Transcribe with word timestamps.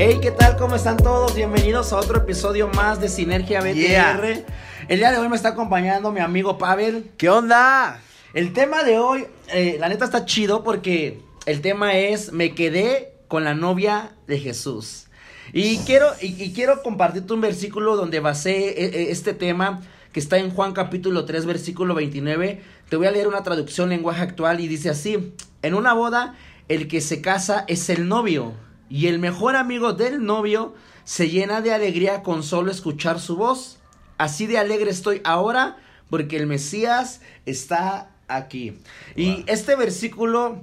Hey, 0.00 0.20
¿qué 0.22 0.30
tal? 0.30 0.56
¿Cómo 0.56 0.76
están 0.76 0.96
todos? 0.96 1.34
Bienvenidos 1.34 1.92
a 1.92 1.96
otro 1.96 2.18
episodio 2.18 2.68
más 2.68 3.00
de 3.00 3.08
Sinergia 3.08 3.60
BTR. 3.60 3.74
Yeah. 3.74 4.44
El 4.86 5.00
día 5.00 5.10
de 5.10 5.18
hoy 5.18 5.28
me 5.28 5.34
está 5.34 5.48
acompañando 5.48 6.12
mi 6.12 6.20
amigo 6.20 6.56
Pavel. 6.56 7.10
¿Qué 7.16 7.28
onda? 7.28 8.00
El 8.32 8.52
tema 8.52 8.84
de 8.84 9.00
hoy, 9.00 9.26
eh, 9.48 9.76
la 9.80 9.88
neta 9.88 10.04
está 10.04 10.24
chido 10.24 10.62
porque 10.62 11.20
el 11.46 11.62
tema 11.62 11.98
es 11.98 12.32
me 12.32 12.54
quedé 12.54 13.12
con 13.26 13.42
la 13.42 13.54
novia 13.54 14.12
de 14.28 14.38
Jesús. 14.38 15.08
Y 15.52 15.78
quiero, 15.78 16.06
y, 16.22 16.44
y 16.44 16.52
quiero 16.52 16.80
compartirte 16.84 17.32
un 17.32 17.40
versículo 17.40 17.96
donde 17.96 18.20
basé 18.20 18.68
eh, 18.68 18.74
eh, 18.84 19.06
este 19.10 19.34
tema 19.34 19.82
que 20.12 20.20
está 20.20 20.38
en 20.38 20.50
Juan 20.50 20.74
capítulo 20.74 21.24
3 21.24 21.44
versículo 21.44 21.96
29. 21.96 22.62
Te 22.88 22.96
voy 22.96 23.08
a 23.08 23.10
leer 23.10 23.26
una 23.26 23.42
traducción 23.42 23.88
lenguaje 23.88 24.22
actual 24.22 24.60
y 24.60 24.68
dice 24.68 24.90
así, 24.90 25.34
en 25.62 25.74
una 25.74 25.92
boda 25.92 26.36
el 26.68 26.86
que 26.86 27.00
se 27.00 27.20
casa 27.20 27.64
es 27.66 27.90
el 27.90 28.06
novio 28.06 28.54
y 28.88 29.06
el 29.08 29.18
mejor 29.18 29.56
amigo 29.56 29.92
del 29.92 30.24
novio 30.24 30.74
se 31.04 31.28
llena 31.28 31.60
de 31.60 31.72
alegría 31.72 32.22
con 32.22 32.42
solo 32.42 32.70
escuchar 32.70 33.20
su 33.20 33.36
voz. 33.36 33.78
Así 34.18 34.46
de 34.46 34.58
alegre 34.58 34.90
estoy 34.90 35.20
ahora 35.24 35.76
porque 36.10 36.36
el 36.36 36.46
Mesías 36.46 37.20
está 37.46 38.10
aquí. 38.28 38.78
Y 39.16 39.44
este 39.46 39.76
versículo 39.76 40.62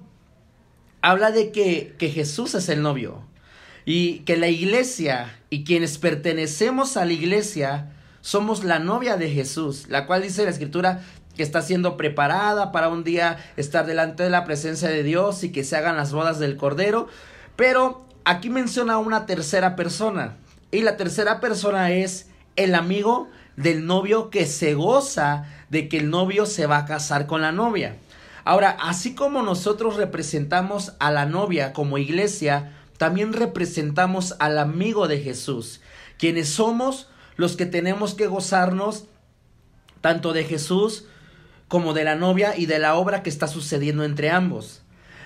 habla 1.01 1.31
de 1.31 1.51
que, 1.51 1.95
que 1.97 2.09
Jesús 2.09 2.55
es 2.55 2.69
el 2.69 2.81
novio 2.81 3.23
y 3.85 4.19
que 4.19 4.37
la 4.37 4.47
iglesia 4.47 5.39
y 5.49 5.63
quienes 5.63 5.97
pertenecemos 5.97 6.97
a 6.97 7.05
la 7.05 7.13
iglesia 7.13 7.91
somos 8.21 8.63
la 8.63 8.79
novia 8.79 9.17
de 9.17 9.29
Jesús, 9.29 9.85
la 9.87 10.07
cual 10.07 10.23
dice 10.23 10.43
la 10.43 10.49
escritura 10.49 11.03
que 11.35 11.43
está 11.43 11.61
siendo 11.61 11.95
preparada 11.97 12.71
para 12.71 12.89
un 12.89 13.03
día 13.03 13.37
estar 13.57 13.85
delante 13.85 14.23
de 14.23 14.29
la 14.29 14.45
presencia 14.45 14.89
de 14.89 15.03
Dios 15.03 15.43
y 15.43 15.51
que 15.51 15.63
se 15.63 15.75
hagan 15.75 15.97
las 15.97 16.11
bodas 16.11 16.39
del 16.39 16.57
Cordero. 16.57 17.07
Pero 17.55 18.04
aquí 18.25 18.49
menciona 18.49 18.97
una 18.97 19.25
tercera 19.25 19.75
persona. 19.75 20.35
Y 20.71 20.81
la 20.81 20.97
tercera 20.97 21.39
persona 21.39 21.91
es 21.91 22.27
el 22.55 22.75
amigo 22.75 23.29
del 23.55 23.85
novio 23.85 24.29
que 24.29 24.45
se 24.45 24.73
goza 24.73 25.45
de 25.69 25.87
que 25.87 25.97
el 25.97 26.09
novio 26.09 26.45
se 26.45 26.65
va 26.65 26.79
a 26.79 26.85
casar 26.85 27.27
con 27.27 27.41
la 27.41 27.51
novia. 27.51 27.95
Ahora, 28.43 28.77
así 28.81 29.15
como 29.15 29.41
nosotros 29.41 29.95
representamos 29.95 30.93
a 30.99 31.11
la 31.11 31.25
novia 31.25 31.71
como 31.71 31.97
iglesia, 31.97 32.73
también 32.97 33.33
representamos 33.33 34.35
al 34.39 34.57
amigo 34.57 35.07
de 35.07 35.19
Jesús, 35.19 35.81
quienes 36.17 36.49
somos 36.49 37.09
los 37.37 37.55
que 37.55 37.65
tenemos 37.65 38.13
que 38.13 38.27
gozarnos 38.27 39.05
tanto 40.01 40.33
de 40.33 40.43
Jesús 40.43 41.05
como 41.67 41.93
de 41.93 42.03
la 42.03 42.15
novia 42.15 42.55
y 42.55 42.67
de 42.67 42.79
la 42.79 42.95
obra 42.95 43.23
que 43.23 43.29
está 43.29 43.47
sucediendo 43.47 44.03
entre 44.03 44.29
ambos. 44.29 44.83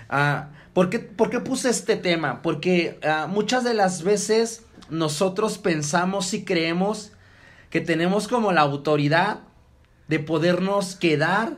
Ah, 0.10 0.50
¿por, 0.74 0.90
qué, 0.90 1.00
puse 1.00 1.70
este 1.70 1.96
tema? 1.96 2.42
Porque 2.42 3.00
ah, 3.04 3.28
muchas 3.30 3.64
de 3.64 3.74
las 3.74 4.04
veces 4.04 4.64
nosotros 4.90 5.58
pensamos 5.58 6.34
y 6.34 6.44
creemos 6.44 7.12
que 7.70 7.82
tenemos 7.82 8.28
como 8.28 8.52
la 8.52 8.62
autoridad 8.62 9.42
de 10.08 10.20
podernos 10.20 10.96
quedar 10.96 11.58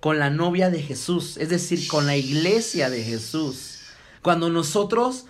con 0.00 0.18
la 0.18 0.30
novia 0.30 0.70
de 0.70 0.80
Jesús, 0.82 1.36
es 1.36 1.50
decir, 1.50 1.86
con 1.88 2.06
la 2.06 2.16
iglesia 2.16 2.88
de 2.88 3.02
Jesús. 3.04 3.80
Cuando 4.22 4.48
nosotros, 4.48 5.26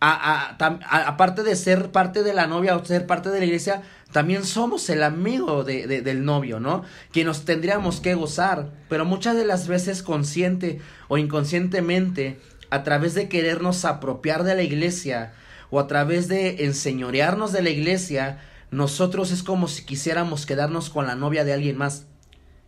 a, 0.00 0.56
a, 0.58 1.06
aparte 1.06 1.42
de 1.42 1.56
ser 1.56 1.90
parte 1.90 2.22
de 2.22 2.34
la 2.34 2.46
novia 2.46 2.76
o 2.76 2.84
ser 2.84 3.06
parte 3.06 3.30
de 3.30 3.38
la 3.38 3.46
iglesia, 3.46 3.82
también 4.12 4.44
somos 4.44 4.90
el 4.90 5.02
amigo 5.02 5.62
de, 5.62 5.86
del 5.86 6.24
novio, 6.24 6.58
¿no? 6.58 6.82
Que 7.12 7.24
nos 7.24 7.44
tendríamos 7.44 8.00
que 8.00 8.14
gozar, 8.14 8.72
pero 8.88 9.04
muchas 9.04 9.36
de 9.36 9.44
las 9.44 9.68
veces 9.68 10.02
consciente 10.02 10.80
o 11.08 11.16
inconscientemente, 11.16 12.40
a 12.70 12.82
través 12.82 13.14
de 13.14 13.28
querernos 13.28 13.84
apropiar 13.84 14.44
de 14.44 14.54
la 14.54 14.62
iglesia 14.62 15.32
o 15.70 15.78
a 15.78 15.86
través 15.86 16.28
de 16.28 16.64
enseñorearnos 16.64 17.52
de 17.52 17.62
la 17.62 17.70
iglesia, 17.70 18.40
nosotros 18.70 19.30
es 19.32 19.42
como 19.42 19.68
si 19.68 19.84
quisiéramos 19.84 20.46
quedarnos 20.46 20.90
con 20.90 21.06
la 21.06 21.14
novia 21.14 21.44
de 21.44 21.52
alguien 21.52 21.76
más. 21.76 22.06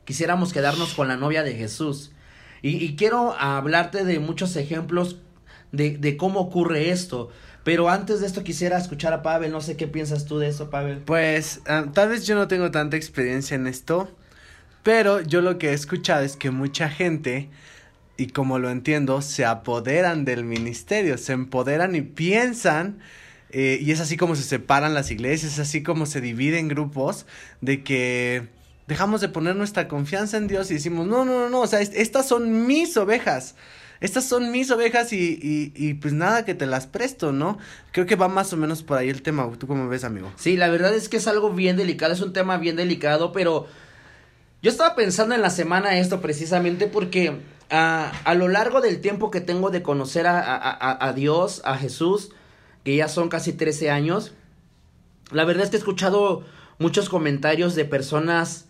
Quisiéramos 0.04 0.52
quedarnos 0.52 0.94
con 0.94 1.08
la 1.08 1.16
novia 1.16 1.42
de 1.42 1.54
Jesús. 1.54 2.12
Y, 2.60 2.94
quiero 2.94 3.34
hablarte 3.38 4.04
de 4.04 4.20
muchos 4.20 4.54
ejemplos 4.54 5.18
de, 5.72 5.98
de 5.98 6.16
cómo 6.16 6.41
ocurre 6.41 6.91
esto. 6.91 7.30
Pero 7.64 7.88
antes 7.88 8.20
de 8.20 8.26
esto 8.26 8.42
quisiera 8.42 8.76
escuchar 8.76 9.12
a 9.12 9.22
Pavel, 9.22 9.52
no 9.52 9.60
sé 9.60 9.76
qué 9.76 9.86
piensas 9.86 10.26
tú 10.26 10.38
de 10.38 10.48
eso, 10.48 10.70
Pavel. 10.70 10.98
Pues 10.98 11.60
um, 11.68 11.92
tal 11.92 12.08
vez 12.08 12.26
yo 12.26 12.34
no 12.34 12.48
tengo 12.48 12.70
tanta 12.70 12.96
experiencia 12.96 13.54
en 13.54 13.66
esto, 13.66 14.08
pero 14.82 15.20
yo 15.20 15.42
lo 15.42 15.58
que 15.58 15.70
he 15.70 15.72
escuchado 15.72 16.24
es 16.24 16.36
que 16.36 16.50
mucha 16.50 16.88
gente, 16.88 17.50
y 18.22 18.28
como 18.28 18.59
lo 18.59 18.71
entiendo, 18.71 19.21
se 19.21 19.44
apoderan 19.44 20.25
del 20.25 20.44
ministerio, 20.44 21.19
se 21.19 21.33
empoderan 21.33 21.97
y 21.97 22.03
piensan, 22.03 23.00
eh, 23.50 23.78
y 23.81 23.91
es 23.91 24.00
así 24.00 24.16
como 24.16 24.37
se 24.37 24.44
separan 24.44 24.94
las 24.94 25.10
iglesias, 25.10 25.55
es 25.55 25.59
así 25.59 25.83
como 25.83 26.06
se 26.06 26.21
dividen 26.21 26.69
grupos, 26.69 27.27
de 27.60 27.83
que 27.83 28.49
dejamos 28.87 29.21
de 29.21 29.28
poner 29.28 29.56
nuestra 29.56 29.88
confianza 29.88 30.37
en 30.37 30.47
Dios 30.47 30.71
y 30.71 30.75
decimos, 30.75 31.06
no, 31.06 31.25
no, 31.25 31.41
no, 31.41 31.49
no, 31.49 31.60
o 31.60 31.66
sea, 31.66 31.81
estas 31.81 32.28
son 32.28 32.66
mis 32.66 32.97
ovejas 32.97 33.56
estas 34.00 34.25
son 34.25 34.50
mis 34.50 34.69
ovejas 34.72 35.12
y, 35.12 35.39
y, 35.41 35.72
y, 35.77 35.94
pues 35.94 36.12
nada 36.12 36.44
que 36.44 36.56
te 36.56 36.66
las 36.66 36.89
presto, 36.89 37.31
¿no? 37.31 37.59
Creo 37.93 38.04
que 38.04 38.16
va 38.16 38.27
más 38.27 38.53
o 38.53 38.56
menos 38.56 38.83
por 38.83 38.99
ahí 38.99 39.09
el 39.09 39.22
tema. 39.22 39.49
¿Tú 39.56 39.69
cómo 39.69 39.89
ves, 39.89 40.03
amigo? 40.03 40.33
Sí, 40.34 40.56
la 40.56 40.69
verdad 40.69 40.93
es 40.93 41.09
que 41.09 41.19
es 41.19 41.28
algo 41.28 41.53
bien 41.53 41.77
delicado, 41.77 42.12
es 42.12 42.21
un 42.21 42.33
tema 42.33 42.59
bien 42.59 42.75
delicado, 42.75 43.31
pero 43.31 43.69
yo 44.60 44.71
estaba 44.71 44.97
pensando 44.97 45.34
en 45.34 45.41
la 45.41 45.50
semana 45.50 45.99
esto 45.99 46.21
precisamente 46.21 46.89
porque 46.89 47.39
uh, 47.72 48.12
a 48.25 48.34
lo 48.37 48.49
largo 48.49 48.81
del 48.81 49.00
tiempo 49.00 49.31
que 49.31 49.41
tengo 49.41 49.71
de 49.71 49.83
conocer 49.83 50.27
a, 50.27 50.38
a, 50.38 50.56
a, 50.56 51.09
a 51.09 51.12
Dios, 51.12 51.62
a 51.65 51.77
Jesús, 51.77 52.31
que 52.84 52.94
ya 52.94 53.09
son 53.09 53.28
casi 53.28 53.53
13 53.53 53.91
años, 53.91 54.33
la 55.33 55.44
verdad 55.44 55.65
es 55.65 55.71
que 55.71 55.77
he 55.77 55.78
escuchado 55.78 56.44
muchos 56.78 57.09
comentarios 57.09 57.75
de 57.75 57.84
personas 57.84 58.66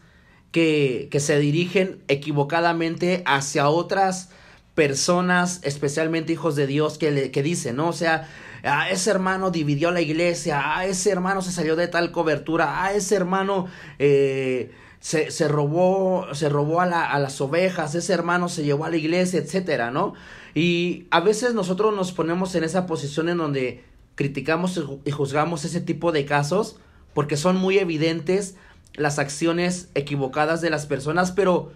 que, 0.52 1.08
que 1.10 1.18
se 1.18 1.38
dirigen 1.38 2.02
equivocadamente 2.08 3.22
hacia 3.26 3.68
otras 3.68 4.30
personas, 4.74 5.60
especialmente 5.64 6.32
hijos 6.32 6.56
de 6.56 6.66
Dios, 6.66 6.98
que, 6.98 7.10
le, 7.10 7.30
que 7.30 7.42
dicen, 7.42 7.76
¿no? 7.76 7.88
O 7.88 7.92
sea, 7.92 8.28
ah, 8.62 8.90
ese 8.90 9.10
hermano 9.10 9.50
dividió 9.50 9.90
la 9.90 10.00
iglesia, 10.00 10.62
ah, 10.64 10.86
ese 10.86 11.10
hermano 11.10 11.42
se 11.42 11.52
salió 11.52 11.74
de 11.74 11.88
tal 11.88 12.12
cobertura, 12.12 12.84
ah, 12.84 12.92
ese 12.92 13.16
hermano 13.16 13.66
eh, 13.98 14.70
se, 15.02 15.32
se, 15.32 15.48
robó, 15.48 16.32
se 16.32 16.48
robó 16.48 16.80
a, 16.80 16.86
la, 16.86 17.10
a, 17.10 17.18
las 17.18 17.40
ovejas, 17.40 17.96
ese 17.96 18.12
hermano 18.12 18.48
se 18.48 18.62
llevó 18.62 18.84
a 18.84 18.88
la 18.90 18.96
iglesia, 18.96 19.40
etcétera, 19.40 19.90
¿no? 19.90 20.14
Y 20.54 21.08
a 21.10 21.18
veces 21.18 21.54
nosotros 21.54 21.92
nos 21.92 22.12
ponemos 22.12 22.54
en 22.54 22.62
esa 22.62 22.86
posición 22.86 23.28
en 23.28 23.38
donde 23.38 23.84
criticamos 24.14 24.80
y 25.04 25.10
juzgamos 25.10 25.64
ese 25.64 25.80
tipo 25.80 26.12
de 26.12 26.24
casos 26.24 26.76
porque 27.14 27.36
son 27.36 27.56
muy 27.56 27.78
evidentes 27.78 28.54
las 28.94 29.18
acciones 29.18 29.88
equivocadas 29.96 30.60
de 30.60 30.70
las 30.70 30.86
personas, 30.86 31.32
pero 31.32 31.72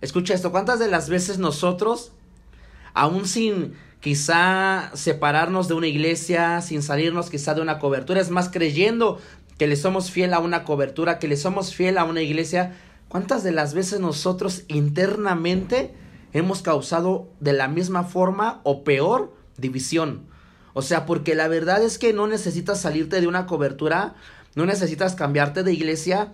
escucha 0.00 0.34
esto, 0.34 0.52
¿cuántas 0.52 0.78
de 0.78 0.86
las 0.86 1.08
veces 1.08 1.38
nosotros 1.38 2.12
aún 2.94 3.26
sin 3.26 3.74
quizá 3.98 4.92
separarnos 4.94 5.66
de 5.66 5.74
una 5.74 5.88
iglesia, 5.88 6.60
sin 6.60 6.82
salirnos 6.82 7.28
quizá 7.28 7.54
de 7.54 7.60
una 7.60 7.80
cobertura, 7.80 8.20
es 8.20 8.30
más 8.30 8.50
creyendo 8.50 9.18
que 9.58 9.66
le 9.66 9.76
somos 9.76 10.10
fiel 10.10 10.32
a 10.34 10.38
una 10.38 10.64
cobertura, 10.64 11.18
que 11.18 11.28
le 11.28 11.36
somos 11.36 11.74
fiel 11.74 11.98
a 11.98 12.04
una 12.04 12.22
iglesia, 12.22 12.76
¿cuántas 13.08 13.42
de 13.42 13.50
las 13.52 13.74
veces 13.74 14.00
nosotros 14.00 14.62
internamente 14.68 15.92
hemos 16.32 16.62
causado 16.62 17.28
de 17.40 17.52
la 17.52 17.68
misma 17.68 18.04
forma 18.04 18.60
o 18.62 18.84
peor 18.84 19.34
división? 19.56 20.26
O 20.74 20.82
sea, 20.82 21.06
porque 21.06 21.34
la 21.34 21.48
verdad 21.48 21.82
es 21.82 21.98
que 21.98 22.12
no 22.12 22.28
necesitas 22.28 22.80
salirte 22.80 23.20
de 23.20 23.26
una 23.26 23.46
cobertura, 23.46 24.14
no 24.54 24.64
necesitas 24.64 25.16
cambiarte 25.16 25.64
de 25.64 25.72
iglesia, 25.72 26.32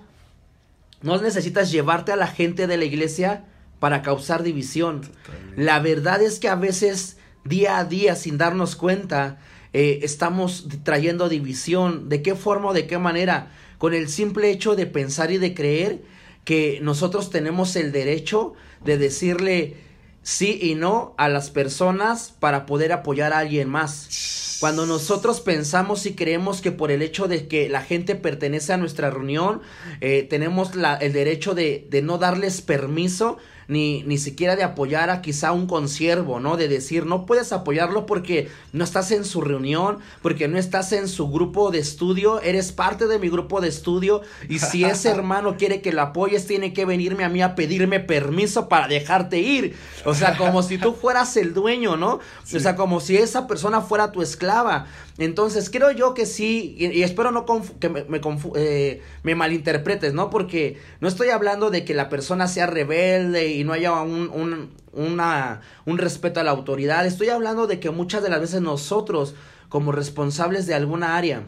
no 1.00 1.20
necesitas 1.20 1.72
llevarte 1.72 2.12
a 2.12 2.16
la 2.16 2.26
gente 2.26 2.66
de 2.66 2.76
la 2.76 2.84
iglesia 2.84 3.46
para 3.80 4.02
causar 4.02 4.42
división. 4.42 5.00
Totalmente. 5.00 5.62
La 5.62 5.78
verdad 5.78 6.20
es 6.20 6.38
que 6.38 6.48
a 6.48 6.56
veces, 6.56 7.16
día 7.44 7.78
a 7.78 7.84
día, 7.84 8.16
sin 8.16 8.36
darnos 8.36 8.76
cuenta, 8.76 9.38
eh, 9.74 10.00
estamos 10.02 10.68
trayendo 10.84 11.28
división. 11.28 12.08
¿De 12.08 12.22
qué 12.22 12.36
forma 12.36 12.70
o 12.70 12.72
de 12.72 12.86
qué 12.86 12.96
manera? 12.96 13.50
Con 13.78 13.92
el 13.92 14.08
simple 14.08 14.50
hecho 14.50 14.76
de 14.76 14.86
pensar 14.86 15.32
y 15.32 15.38
de 15.38 15.52
creer 15.52 16.02
que 16.44 16.78
nosotros 16.80 17.28
tenemos 17.30 17.74
el 17.74 17.90
derecho 17.90 18.54
de 18.84 18.98
decirle 18.98 19.76
sí 20.22 20.58
y 20.62 20.76
no 20.76 21.14
a 21.18 21.28
las 21.28 21.50
personas 21.50 22.32
para 22.38 22.66
poder 22.66 22.92
apoyar 22.92 23.32
a 23.32 23.40
alguien 23.40 23.68
más. 23.68 24.56
Cuando 24.60 24.86
nosotros 24.86 25.40
pensamos 25.40 26.06
y 26.06 26.14
creemos 26.14 26.60
que 26.60 26.70
por 26.70 26.92
el 26.92 27.02
hecho 27.02 27.26
de 27.26 27.48
que 27.48 27.68
la 27.68 27.82
gente 27.82 28.14
pertenece 28.14 28.72
a 28.72 28.76
nuestra 28.76 29.10
reunión, 29.10 29.60
eh, 30.00 30.22
tenemos 30.22 30.76
la, 30.76 30.94
el 30.94 31.12
derecho 31.12 31.54
de, 31.54 31.86
de 31.90 32.00
no 32.00 32.18
darles 32.18 32.62
permiso 32.62 33.38
ni, 33.68 34.02
ni 34.04 34.18
siquiera 34.18 34.56
de 34.56 34.62
apoyar 34.62 35.10
a 35.10 35.22
quizá 35.22 35.52
un 35.52 35.66
consiervo, 35.66 36.40
¿no? 36.40 36.56
De 36.56 36.68
decir, 36.68 37.06
no 37.06 37.26
puedes 37.26 37.52
apoyarlo 37.52 38.06
porque 38.06 38.48
no 38.72 38.84
estás 38.84 39.10
en 39.10 39.24
su 39.24 39.40
reunión, 39.40 39.98
porque 40.22 40.48
no 40.48 40.58
estás 40.58 40.92
en 40.92 41.08
su 41.08 41.30
grupo 41.30 41.70
de 41.70 41.78
estudio, 41.78 42.40
eres 42.40 42.72
parte 42.72 43.06
de 43.06 43.18
mi 43.18 43.28
grupo 43.28 43.60
de 43.60 43.68
estudio 43.68 44.22
y 44.48 44.58
si 44.58 44.84
ese 44.84 45.10
hermano 45.10 45.56
quiere 45.56 45.80
que 45.80 45.92
lo 45.92 46.02
apoyes, 46.02 46.46
tiene 46.46 46.72
que 46.72 46.84
venirme 46.84 47.24
a 47.24 47.28
mí 47.28 47.42
a 47.42 47.54
pedirme 47.54 48.00
permiso 48.00 48.68
para 48.68 48.88
dejarte 48.88 49.38
ir. 49.38 49.74
O 50.04 50.14
sea, 50.14 50.36
como 50.36 50.62
si 50.62 50.78
tú 50.78 50.92
fueras 50.92 51.36
el 51.36 51.54
dueño, 51.54 51.96
¿no? 51.96 52.20
O 52.54 52.60
sea, 52.60 52.76
como 52.76 53.00
si 53.00 53.16
esa 53.16 53.46
persona 53.46 53.80
fuera 53.80 54.12
tu 54.12 54.22
esclava. 54.22 54.86
Entonces, 55.16 55.70
creo 55.70 55.92
yo 55.92 56.12
que 56.12 56.26
sí, 56.26 56.74
y, 56.76 57.02
espero 57.02 57.30
no 57.30 57.46
que 57.78 57.88
me, 57.88 58.04
me, 58.04 58.20
eh, 58.56 59.00
me, 59.22 59.34
malinterpretes, 59.36 60.12
¿no? 60.12 60.28
Porque 60.28 60.78
no 61.00 61.06
estoy 61.06 61.28
hablando 61.28 61.70
de 61.70 61.84
que 61.84 61.94
la 61.94 62.08
persona 62.08 62.48
sea 62.48 62.66
rebelde 62.66 63.53
y 63.54 63.64
no 63.64 63.72
haya 63.72 63.92
un, 64.02 64.30
un, 64.30 64.70
un 65.86 65.98
respeto 65.98 66.40
a 66.40 66.44
la 66.44 66.50
autoridad. 66.50 67.06
Estoy 67.06 67.28
hablando 67.28 67.66
de 67.66 67.80
que 67.80 67.90
muchas 67.90 68.22
de 68.22 68.30
las 68.30 68.40
veces 68.40 68.60
nosotros, 68.60 69.34
como 69.68 69.92
responsables 69.92 70.66
de 70.66 70.74
alguna 70.74 71.16
área, 71.16 71.46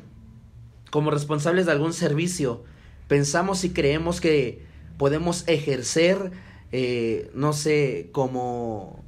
como 0.90 1.10
responsables 1.10 1.66
de 1.66 1.72
algún 1.72 1.92
servicio, 1.92 2.64
pensamos 3.08 3.64
y 3.64 3.70
creemos 3.70 4.20
que 4.20 4.64
podemos 4.98 5.44
ejercer, 5.46 6.32
eh, 6.72 7.30
no 7.34 7.52
sé, 7.52 8.08
como, 8.12 9.04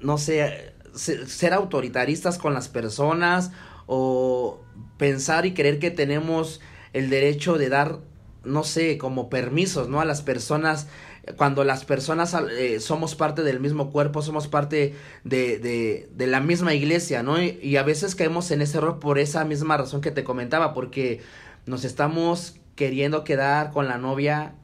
no 0.00 0.18
sé, 0.18 0.74
ser 0.94 1.52
autoritaristas 1.52 2.38
con 2.38 2.54
las 2.54 2.68
personas 2.68 3.52
o 3.86 4.60
pensar 4.96 5.46
y 5.46 5.54
creer 5.54 5.78
que 5.78 5.90
tenemos 5.90 6.60
el 6.92 7.10
derecho 7.10 7.58
de 7.58 7.68
dar, 7.68 7.98
no 8.44 8.64
sé, 8.64 8.96
como 8.96 9.28
permisos, 9.28 9.88
¿no? 9.88 10.00
A 10.00 10.04
las 10.04 10.22
personas, 10.22 10.88
cuando 11.36 11.64
las 11.64 11.84
personas 11.84 12.34
eh, 12.34 12.80
somos 12.80 13.14
parte 13.14 13.42
del 13.42 13.60
mismo 13.60 13.90
cuerpo, 13.90 14.22
somos 14.22 14.46
parte 14.46 14.94
de, 15.24 15.58
de, 15.58 16.08
de 16.14 16.26
la 16.26 16.40
misma 16.40 16.74
iglesia, 16.74 17.22
¿no? 17.22 17.42
Y, 17.42 17.58
y, 17.62 17.76
a 17.76 17.82
veces 17.82 18.14
caemos 18.14 18.50
en 18.50 18.62
ese 18.62 18.78
error 18.78 19.00
por 19.00 19.18
esa 19.18 19.44
misma 19.44 19.76
razón 19.76 20.00
que 20.00 20.12
te 20.12 20.24
comentaba, 20.24 20.72
porque 20.72 21.20
nos 21.66 21.84
estamos 21.84 22.56
queriendo 22.76 23.24
quedar 23.24 23.72
con 23.72 23.88
la 23.88 23.98
novia, 23.98 24.54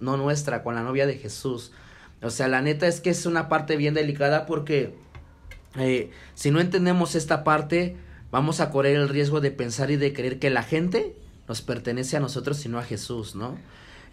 no 0.00 0.16
nuestra, 0.16 0.62
con 0.62 0.74
la 0.74 0.82
novia 0.82 1.06
de 1.06 1.18
Jesús. 1.18 1.72
O 2.22 2.30
sea, 2.30 2.48
la 2.48 2.62
neta 2.62 2.86
es 2.86 3.00
que 3.00 3.10
es 3.10 3.26
una 3.26 3.48
parte 3.48 3.76
bien 3.76 3.92
delicada 3.92 4.46
porque 4.46 4.94
eh, 5.76 6.10
si 6.34 6.50
no 6.50 6.60
entendemos 6.60 7.14
esta 7.14 7.44
parte, 7.44 7.96
vamos 8.30 8.60
a 8.60 8.70
correr 8.70 8.96
el 8.96 9.08
riesgo 9.08 9.40
de 9.40 9.50
pensar 9.50 9.90
y 9.90 9.96
de 9.96 10.12
creer 10.12 10.38
que 10.38 10.50
la 10.50 10.62
gente 10.62 11.14
nos 11.46 11.62
pertenece 11.62 12.16
a 12.16 12.20
nosotros 12.20 12.64
y 12.64 12.68
no 12.68 12.78
a 12.78 12.82
Jesús, 12.82 13.36
¿no? 13.36 13.58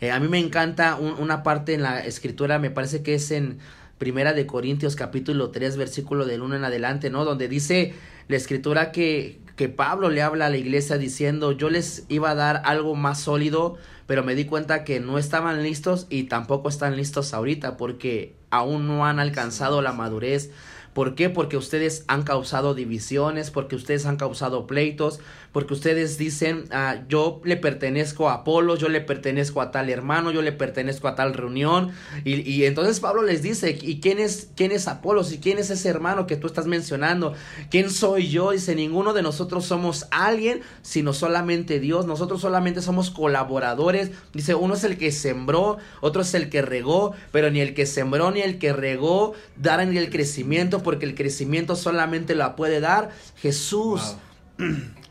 Eh, 0.04 0.12
a 0.12 0.20
mí 0.20 0.28
me 0.28 0.38
encanta 0.38 0.96
una 0.98 1.44
parte 1.44 1.74
en 1.74 1.82
la 1.82 2.02
escritura, 2.02 2.60
me 2.60 2.70
parece 2.70 3.04
que 3.04 3.14
es 3.14 3.32
en 3.32 3.60
Primera 4.00 4.34
de 4.34 4.46
Corintios 4.46 4.98
capítulo 4.98 5.52
3 5.52 5.78
versículo 5.78 6.26
del 6.26 6.42
1 6.42 6.58
en 6.58 6.66
adelante, 6.66 7.10
¿no? 7.10 7.24
Donde 7.24 7.48
dice 7.48 7.94
la 8.28 8.36
escritura 8.36 8.92
que, 8.92 9.40
que 9.56 9.70
Pablo 9.70 10.10
le 10.10 10.22
habla 10.22 10.48
a 10.48 10.50
la 10.50 10.58
iglesia 10.58 10.98
diciendo 10.98 11.54
yo 11.54 11.70
les 11.70 12.04
iba 12.10 12.32
a 12.32 12.36
dar 12.36 12.64
algo 12.66 12.96
más 12.96 13.22
sólido, 13.22 13.78
pero 14.06 14.26
me 14.26 14.36
di 14.36 14.44
cuenta 14.44 14.84
que 14.84 15.00
no 15.00 15.18
estaban 15.18 15.64
listos 15.64 16.06
y 16.10 16.24
tampoco 16.24 16.68
están 16.68 16.98
listos 16.98 17.34
ahorita 17.34 17.78
porque 17.78 18.36
aún 18.50 18.88
no 18.88 19.06
han 19.06 19.22
alcanzado 19.22 19.82
la 19.82 19.94
madurez 19.94 20.52
¿Por 20.94 21.16
qué? 21.16 21.30
Porque 21.30 21.58
ustedes 21.58 22.06
han 22.08 22.22
causado 22.22 22.76
divisiones, 22.76 23.50
porque 23.50 23.76
ustedes 23.76 24.06
han 24.06 24.18
causado 24.18 24.68
pleitos, 24.68 25.20
porque 25.54 25.76
ustedes 25.76 26.18
dicen, 26.18 26.66
ah, 26.72 27.04
yo 27.08 27.40
le 27.46 27.58
pertenezco 27.58 28.28
a 28.28 28.34
Apolo, 28.34 28.76
yo 28.76 28.90
le 28.90 29.02
pertenezco 29.02 29.62
a 29.62 29.70
tal 29.70 29.90
hermano, 29.90 30.32
yo 30.32 30.42
le 30.42 30.52
pertenezco 30.52 31.08
a 31.08 31.16
tal 31.16 31.36
reunión. 31.36 31.92
Y, 32.26 32.42
y 32.42 32.66
entonces 32.66 33.00
Pablo 33.00 33.22
les 33.22 33.44
dice, 33.44 33.78
¿y 33.80 34.02
quién 34.02 34.18
es, 34.18 34.50
quién 34.56 34.72
es 34.72 34.88
Apolo? 34.88 35.24
¿Y 35.32 35.38
quién 35.38 35.60
es 35.60 35.70
ese 35.70 35.90
hermano 35.90 36.26
que 36.26 36.38
tú 36.38 36.48
estás 36.48 36.66
mencionando? 36.66 37.36
¿Quién 37.70 37.92
soy 37.92 38.30
yo? 38.30 38.50
Dice, 38.50 38.76
ninguno 38.76 39.14
de 39.14 39.22
nosotros 39.22 39.66
somos 39.66 40.08
alguien, 40.10 40.62
sino 40.82 41.14
solamente 41.14 41.80
Dios. 41.80 42.08
Nosotros 42.08 42.42
solamente 42.42 42.82
somos 42.82 43.12
colaboradores. 43.12 44.10
Dice, 44.34 44.56
uno 44.56 44.74
es 44.74 44.84
el 44.84 44.98
que 44.98 45.12
sembró, 45.12 45.78
otro 46.02 46.24
es 46.24 46.34
el 46.34 46.50
que 46.50 46.64
regó, 46.64 47.14
pero 47.32 47.52
ni 47.52 47.62
el 47.62 47.76
que 47.76 47.86
sembró 47.86 48.32
ni 48.32 48.42
el 48.42 48.58
que 48.58 48.74
regó 48.74 49.34
darán 49.56 49.96
el 49.96 50.10
crecimiento, 50.10 50.82
porque 50.82 51.06
el 51.06 51.14
crecimiento 51.14 51.76
solamente 51.76 52.34
lo 52.34 52.56
puede 52.56 52.80
dar 52.80 53.12
Jesús. 53.38 54.16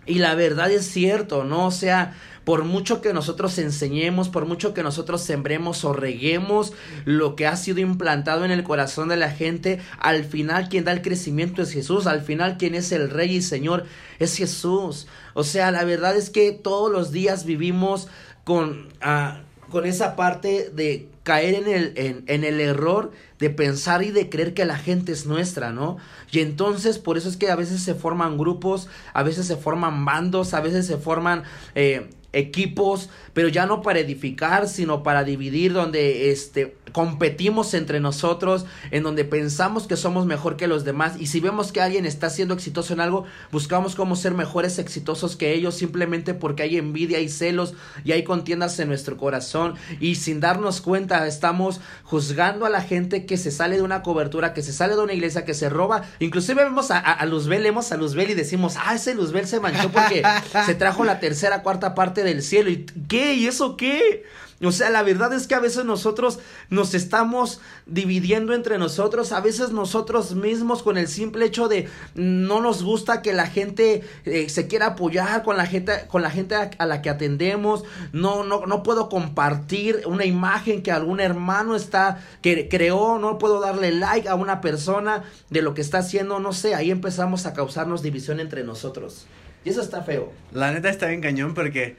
Y 0.06 0.18
la 0.18 0.34
verdad 0.34 0.70
es 0.70 0.86
cierto, 0.86 1.44
¿no? 1.44 1.66
O 1.66 1.70
sea, 1.70 2.14
por 2.44 2.64
mucho 2.64 3.00
que 3.00 3.12
nosotros 3.12 3.56
enseñemos, 3.58 4.28
por 4.28 4.46
mucho 4.46 4.74
que 4.74 4.82
nosotros 4.82 5.22
sembremos 5.22 5.84
o 5.84 5.92
reguemos 5.92 6.72
lo 7.04 7.36
que 7.36 7.46
ha 7.46 7.56
sido 7.56 7.80
implantado 7.80 8.44
en 8.44 8.50
el 8.50 8.64
corazón 8.64 9.08
de 9.08 9.16
la 9.16 9.30
gente, 9.30 9.80
al 10.00 10.24
final 10.24 10.68
quien 10.68 10.84
da 10.84 10.92
el 10.92 11.02
crecimiento 11.02 11.62
es 11.62 11.72
Jesús, 11.72 12.06
al 12.06 12.22
final 12.22 12.56
quien 12.56 12.74
es 12.74 12.90
el 12.90 13.10
Rey 13.10 13.36
y 13.36 13.42
Señor 13.42 13.84
es 14.18 14.36
Jesús. 14.36 15.06
O 15.34 15.44
sea, 15.44 15.70
la 15.70 15.84
verdad 15.84 16.16
es 16.16 16.30
que 16.30 16.50
todos 16.50 16.90
los 16.90 17.12
días 17.12 17.44
vivimos 17.44 18.08
con, 18.44 18.88
uh, 19.04 19.38
con 19.72 19.86
esa 19.86 20.16
parte 20.16 20.70
de 20.70 21.08
caer 21.22 21.54
en 21.54 21.66
el, 21.66 21.92
en, 21.96 22.24
en, 22.26 22.44
el 22.44 22.60
error 22.60 23.10
de 23.38 23.48
pensar 23.48 24.02
y 24.02 24.10
de 24.10 24.28
creer 24.28 24.52
que 24.52 24.66
la 24.66 24.76
gente 24.76 25.12
es 25.12 25.24
nuestra, 25.24 25.72
¿no? 25.72 25.96
Y 26.30 26.40
entonces 26.40 26.98
por 26.98 27.16
eso 27.16 27.30
es 27.30 27.38
que 27.38 27.50
a 27.50 27.56
veces 27.56 27.82
se 27.82 27.94
forman 27.94 28.36
grupos, 28.36 28.88
a 29.14 29.22
veces 29.22 29.46
se 29.46 29.56
forman 29.56 30.04
bandos, 30.04 30.52
a 30.52 30.60
veces 30.60 30.86
se 30.86 30.98
forman 30.98 31.44
eh, 31.74 32.10
equipos, 32.32 33.10
pero 33.32 33.48
ya 33.48 33.66
no 33.66 33.82
para 33.82 34.00
edificar, 34.00 34.68
sino 34.68 35.02
para 35.02 35.24
dividir, 35.24 35.72
donde 35.72 36.30
este 36.30 36.76
competimos 36.92 37.74
entre 37.74 38.00
nosotros, 38.00 38.66
en 38.90 39.02
donde 39.02 39.24
pensamos 39.24 39.86
que 39.86 39.96
somos 39.96 40.26
mejor 40.26 40.56
que 40.56 40.66
los 40.66 40.84
demás. 40.84 41.14
Y 41.18 41.26
si 41.26 41.40
vemos 41.40 41.72
que 41.72 41.80
alguien 41.80 42.06
está 42.06 42.30
siendo 42.30 42.54
exitoso 42.54 42.92
en 42.92 43.00
algo, 43.00 43.24
buscamos 43.50 43.94
cómo 43.94 44.14
ser 44.14 44.34
mejores 44.34 44.78
exitosos 44.78 45.36
que 45.36 45.54
ellos 45.54 45.74
simplemente 45.74 46.34
porque 46.34 46.62
hay 46.62 46.76
envidia 46.76 47.20
y 47.20 47.28
celos 47.28 47.74
y 48.04 48.12
hay 48.12 48.24
contiendas 48.24 48.78
en 48.78 48.88
nuestro 48.88 49.16
corazón. 49.16 49.74
Y 50.00 50.16
sin 50.16 50.40
darnos 50.40 50.80
cuenta 50.80 51.26
estamos 51.26 51.80
juzgando 52.04 52.66
a 52.66 52.70
la 52.70 52.82
gente 52.82 53.26
que 53.26 53.36
se 53.36 53.50
sale 53.50 53.76
de 53.76 53.82
una 53.82 54.02
cobertura, 54.02 54.52
que 54.54 54.62
se 54.62 54.72
sale 54.72 54.94
de 54.94 55.02
una 55.02 55.14
iglesia, 55.14 55.44
que 55.44 55.54
se 55.54 55.68
roba, 55.68 56.02
inclusive 56.18 56.62
vemos 56.64 56.90
a, 56.90 56.98
a, 56.98 57.24
Luzbel, 57.26 57.62
vemos 57.62 57.90
a 57.92 57.96
Luzbel 57.96 58.30
y 58.30 58.34
decimos, 58.34 58.74
ah, 58.78 58.94
ese 58.94 59.14
Luzbel 59.14 59.46
se 59.46 59.60
manchó 59.60 59.90
porque 59.90 60.22
se 60.66 60.74
trajo 60.74 61.04
la 61.04 61.20
tercera, 61.20 61.62
cuarta 61.62 61.94
parte 61.94 62.21
del 62.22 62.42
cielo 62.42 62.70
y 62.70 62.86
¿qué? 63.08 63.34
¿Y 63.34 63.46
eso 63.46 63.76
qué? 63.76 64.24
O 64.64 64.70
sea, 64.70 64.90
la 64.90 65.02
verdad 65.02 65.32
es 65.32 65.48
que 65.48 65.56
a 65.56 65.60
veces 65.60 65.84
nosotros 65.84 66.38
nos 66.70 66.94
estamos 66.94 67.60
dividiendo 67.86 68.54
entre 68.54 68.78
nosotros, 68.78 69.32
a 69.32 69.40
veces 69.40 69.70
nosotros 69.70 70.36
mismos 70.36 70.84
con 70.84 70.96
el 70.98 71.08
simple 71.08 71.46
hecho 71.46 71.66
de 71.66 71.88
no 72.14 72.60
nos 72.60 72.84
gusta 72.84 73.22
que 73.22 73.32
la 73.32 73.46
gente 73.46 74.04
eh, 74.24 74.48
se 74.48 74.68
quiera 74.68 74.86
apoyar 74.86 75.42
con 75.42 75.56
la 75.56 75.66
gente 75.66 76.06
con 76.08 76.22
la 76.22 76.30
gente 76.30 76.54
a, 76.54 76.86
la 76.86 77.02
que 77.02 77.10
atendemos, 77.10 77.82
no 78.12 78.44
no 78.44 78.66
no 78.66 78.82
puedo 78.84 79.08
compartir 79.08 80.02
una 80.06 80.26
imagen 80.26 80.82
que 80.82 80.92
algún 80.92 81.18
hermano 81.18 81.74
está 81.74 82.24
que 82.40 82.68
creó, 82.68 83.18
no 83.18 83.38
puedo 83.38 83.60
darle 83.60 83.90
like 83.90 84.28
a 84.28 84.36
una 84.36 84.60
persona 84.60 85.24
de 85.50 85.62
lo 85.62 85.74
que 85.74 85.80
está 85.80 85.98
haciendo, 85.98 86.38
no 86.38 86.52
sé, 86.52 86.76
ahí 86.76 86.92
empezamos 86.92 87.46
a 87.46 87.52
causarnos 87.52 88.02
división 88.02 88.38
entre 88.38 88.62
nosotros. 88.62 89.26
Y 89.64 89.70
eso 89.70 89.80
está 89.80 90.02
feo. 90.02 90.32
La 90.52 90.72
neta 90.72 90.90
está 90.90 91.06
bien 91.06 91.20
cañón 91.20 91.54
porque 91.54 91.96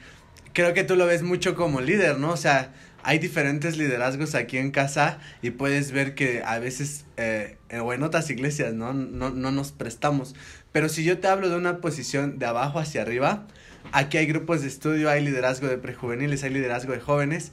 creo 0.53 0.73
que 0.73 0.83
tú 0.83 0.95
lo 0.95 1.05
ves 1.05 1.23
mucho 1.23 1.55
como 1.55 1.81
líder, 1.81 2.19
¿no? 2.19 2.31
O 2.31 2.37
sea, 2.37 2.73
hay 3.03 3.19
diferentes 3.19 3.77
liderazgos 3.77 4.33
aquí 4.33 4.57
en 4.57 4.71
casa 4.71 5.19
y 5.41 5.51
puedes 5.51 5.91
ver 5.91 6.15
que 6.15 6.41
a 6.43 6.59
veces, 6.59 7.05
eh, 7.17 7.57
o 7.81 7.93
en 7.93 8.03
otras 8.03 8.29
iglesias, 8.29 8.73
¿no? 8.73 8.93
¿no? 8.93 9.29
No 9.29 9.51
nos 9.51 9.71
prestamos. 9.71 10.35
Pero 10.71 10.89
si 10.89 11.03
yo 11.03 11.19
te 11.19 11.27
hablo 11.27 11.49
de 11.49 11.57
una 11.57 11.81
posición 11.81 12.39
de 12.39 12.45
abajo 12.45 12.79
hacia 12.79 13.01
arriba, 13.01 13.45
aquí 13.91 14.17
hay 14.17 14.25
grupos 14.25 14.61
de 14.61 14.67
estudio, 14.69 15.09
hay 15.09 15.23
liderazgo 15.23 15.67
de 15.67 15.77
prejuveniles, 15.77 16.43
hay 16.43 16.51
liderazgo 16.51 16.93
de 16.93 16.99
jóvenes. 16.99 17.51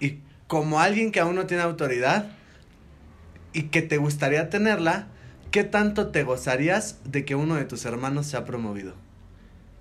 Y 0.00 0.18
como 0.48 0.80
alguien 0.80 1.12
que 1.12 1.20
aún 1.20 1.36
no 1.36 1.46
tiene 1.46 1.62
autoridad 1.62 2.30
y 3.52 3.64
que 3.64 3.82
te 3.82 3.98
gustaría 3.98 4.50
tenerla, 4.50 5.08
¿qué 5.50 5.64
tanto 5.64 6.08
te 6.08 6.24
gozarías 6.24 6.98
de 7.04 7.24
que 7.24 7.36
uno 7.36 7.54
de 7.54 7.64
tus 7.64 7.84
hermanos 7.84 8.26
sea 8.26 8.44
promovido? 8.44 8.94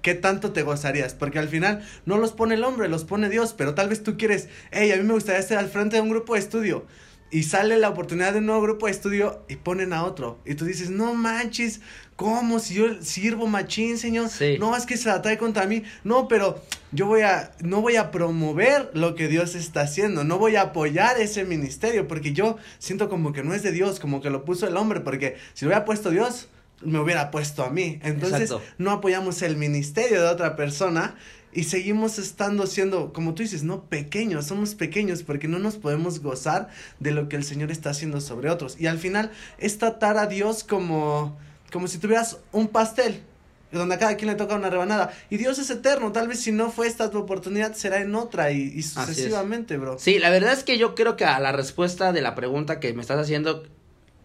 ¿Qué 0.08 0.16
tanto 0.16 0.54
te 0.54 0.64
gozarías? 0.64 1.16
Porque 1.16 1.38
al 1.38 1.50
final 1.50 1.86
no 2.06 2.18
los 2.18 2.32
pone 2.32 2.56
el 2.56 2.64
hombre, 2.64 2.88
los 2.88 3.04
pone 3.04 3.28
Dios, 3.28 3.52
pero 3.52 3.76
tal 3.76 3.90
vez 3.90 4.04
tú 4.04 4.16
quieres, 4.16 4.48
hey, 4.72 4.90
a 4.94 4.96
mí 4.96 5.04
me 5.04 5.12
gustaría 5.12 5.42
estar 5.42 5.58
al 5.58 5.68
frente 5.68 5.98
de 5.98 6.02
un 6.02 6.08
grupo 6.08 6.36
de 6.36 6.40
estudio. 6.40 6.86
Y 7.30 7.44
sale 7.44 7.76
la 7.76 7.90
oportunidad 7.90 8.32
de 8.32 8.40
un 8.40 8.46
nuevo 8.46 8.62
grupo 8.62 8.86
de 8.86 8.94
estudio 8.94 9.44
y 9.50 9.58
ponen 9.58 9.92
a 9.92 10.06
otro. 10.06 10.40
Y 10.46 10.56
tú 10.56 10.64
dices, 10.64 10.90
no 10.92 11.14
manches, 11.14 11.82
¿cómo? 12.16 12.60
Si 12.60 12.76
yo 12.76 13.02
sirvo 13.02 13.48
machín, 13.48 13.98
señor. 13.98 14.30
No, 14.60 14.78
es 14.78 14.86
que 14.86 14.96
se 14.96 15.10
la 15.10 15.22
trae 15.22 15.38
contra 15.38 15.66
mí. 15.66 15.84
No, 16.06 16.30
pero 16.30 16.64
yo 16.94 17.06
voy 17.06 17.24
a, 17.24 17.52
no 17.62 17.82
voy 17.82 17.98
a 17.98 18.10
promover 18.10 18.90
lo 18.94 19.14
que 19.14 19.28
Dios 19.28 19.56
está 19.56 19.82
haciendo. 19.82 20.24
No 20.24 20.38
voy 20.38 20.56
a 20.56 20.62
apoyar 20.62 21.20
ese 21.20 21.44
ministerio 21.44 22.08
porque 22.08 22.32
yo 22.32 22.56
siento 22.80 23.10
como 23.10 23.34
que 23.34 23.44
no 23.44 23.54
es 23.54 23.62
de 23.62 23.74
Dios, 23.74 24.00
como 24.00 24.22
que 24.22 24.30
lo 24.30 24.46
puso 24.46 24.70
el 24.70 24.78
hombre. 24.78 25.02
Porque 25.02 25.36
si 25.54 25.66
lo 25.66 25.68
hubiera 25.68 25.84
puesto 25.84 26.12
Dios, 26.12 26.48
me 26.82 27.00
hubiera 27.00 27.32
puesto 27.32 27.64
a 27.64 27.70
mí. 27.70 28.00
Entonces, 28.04 28.52
Exacto. 28.52 28.64
no 28.78 28.92
apoyamos 28.92 29.42
el 29.42 29.58
ministerio 29.58 30.22
de 30.22 30.28
otra 30.28 30.56
persona 30.56 31.16
y 31.52 31.64
seguimos 31.64 32.20
estando 32.20 32.68
siendo, 32.68 33.14
como 33.14 33.34
tú 33.34 33.42
dices, 33.42 33.64
no 33.64 33.86
pequeños, 33.86 34.46
somos 34.46 34.76
pequeños 34.76 35.24
porque 35.24 35.48
no 35.48 35.60
nos 35.60 35.78
podemos 35.78 36.20
gozar 36.20 36.70
de 37.00 37.12
lo 37.12 37.30
que 37.30 37.36
el 37.36 37.44
Señor 37.44 37.72
está 37.72 37.90
haciendo 37.90 38.22
sobre 38.22 38.50
otros. 38.50 38.80
Y 38.80 38.88
al 38.88 39.00
final 39.00 39.32
es 39.58 39.78
tratar 39.78 40.18
a 40.18 40.28
Dios 40.28 40.64
como, 40.64 41.38
como 41.72 41.88
si 41.88 41.98
tuvieras 41.98 42.38
un 42.52 42.68
pastel 42.68 43.24
donde 43.72 43.96
a 43.96 44.00
cada 44.00 44.16
quien 44.16 44.30
le 44.30 44.36
toca 44.36 44.56
una 44.56 44.70
rebanada. 44.70 45.12
Y 45.30 45.38
Dios 45.38 45.60
es 45.60 45.70
eterno, 45.70 46.12
tal 46.12 46.28
vez 46.28 46.40
si 46.40 46.52
no 46.52 46.72
fue 46.72 46.88
esta 46.88 47.10
tu 47.10 47.18
oportunidad, 47.18 47.74
será 47.74 48.02
en 48.02 48.16
otra 48.16 48.52
y, 48.52 48.72
y 48.74 48.80
es. 48.80 48.92
sucesivamente, 48.92 49.78
bro. 49.78 49.98
Sí, 50.00 50.20
la 50.20 50.30
verdad 50.30 50.54
es 50.54 50.64
que 50.64 50.78
yo 50.78 50.96
creo 50.96 51.16
que 51.16 51.26
a 51.26 51.40
la 51.40 51.52
respuesta 51.52 52.14
de 52.14 52.22
la 52.22 52.36
pregunta 52.36 52.80
que 52.80 52.94
me 52.94 53.02
estás 53.02 53.20
haciendo, 53.20 53.64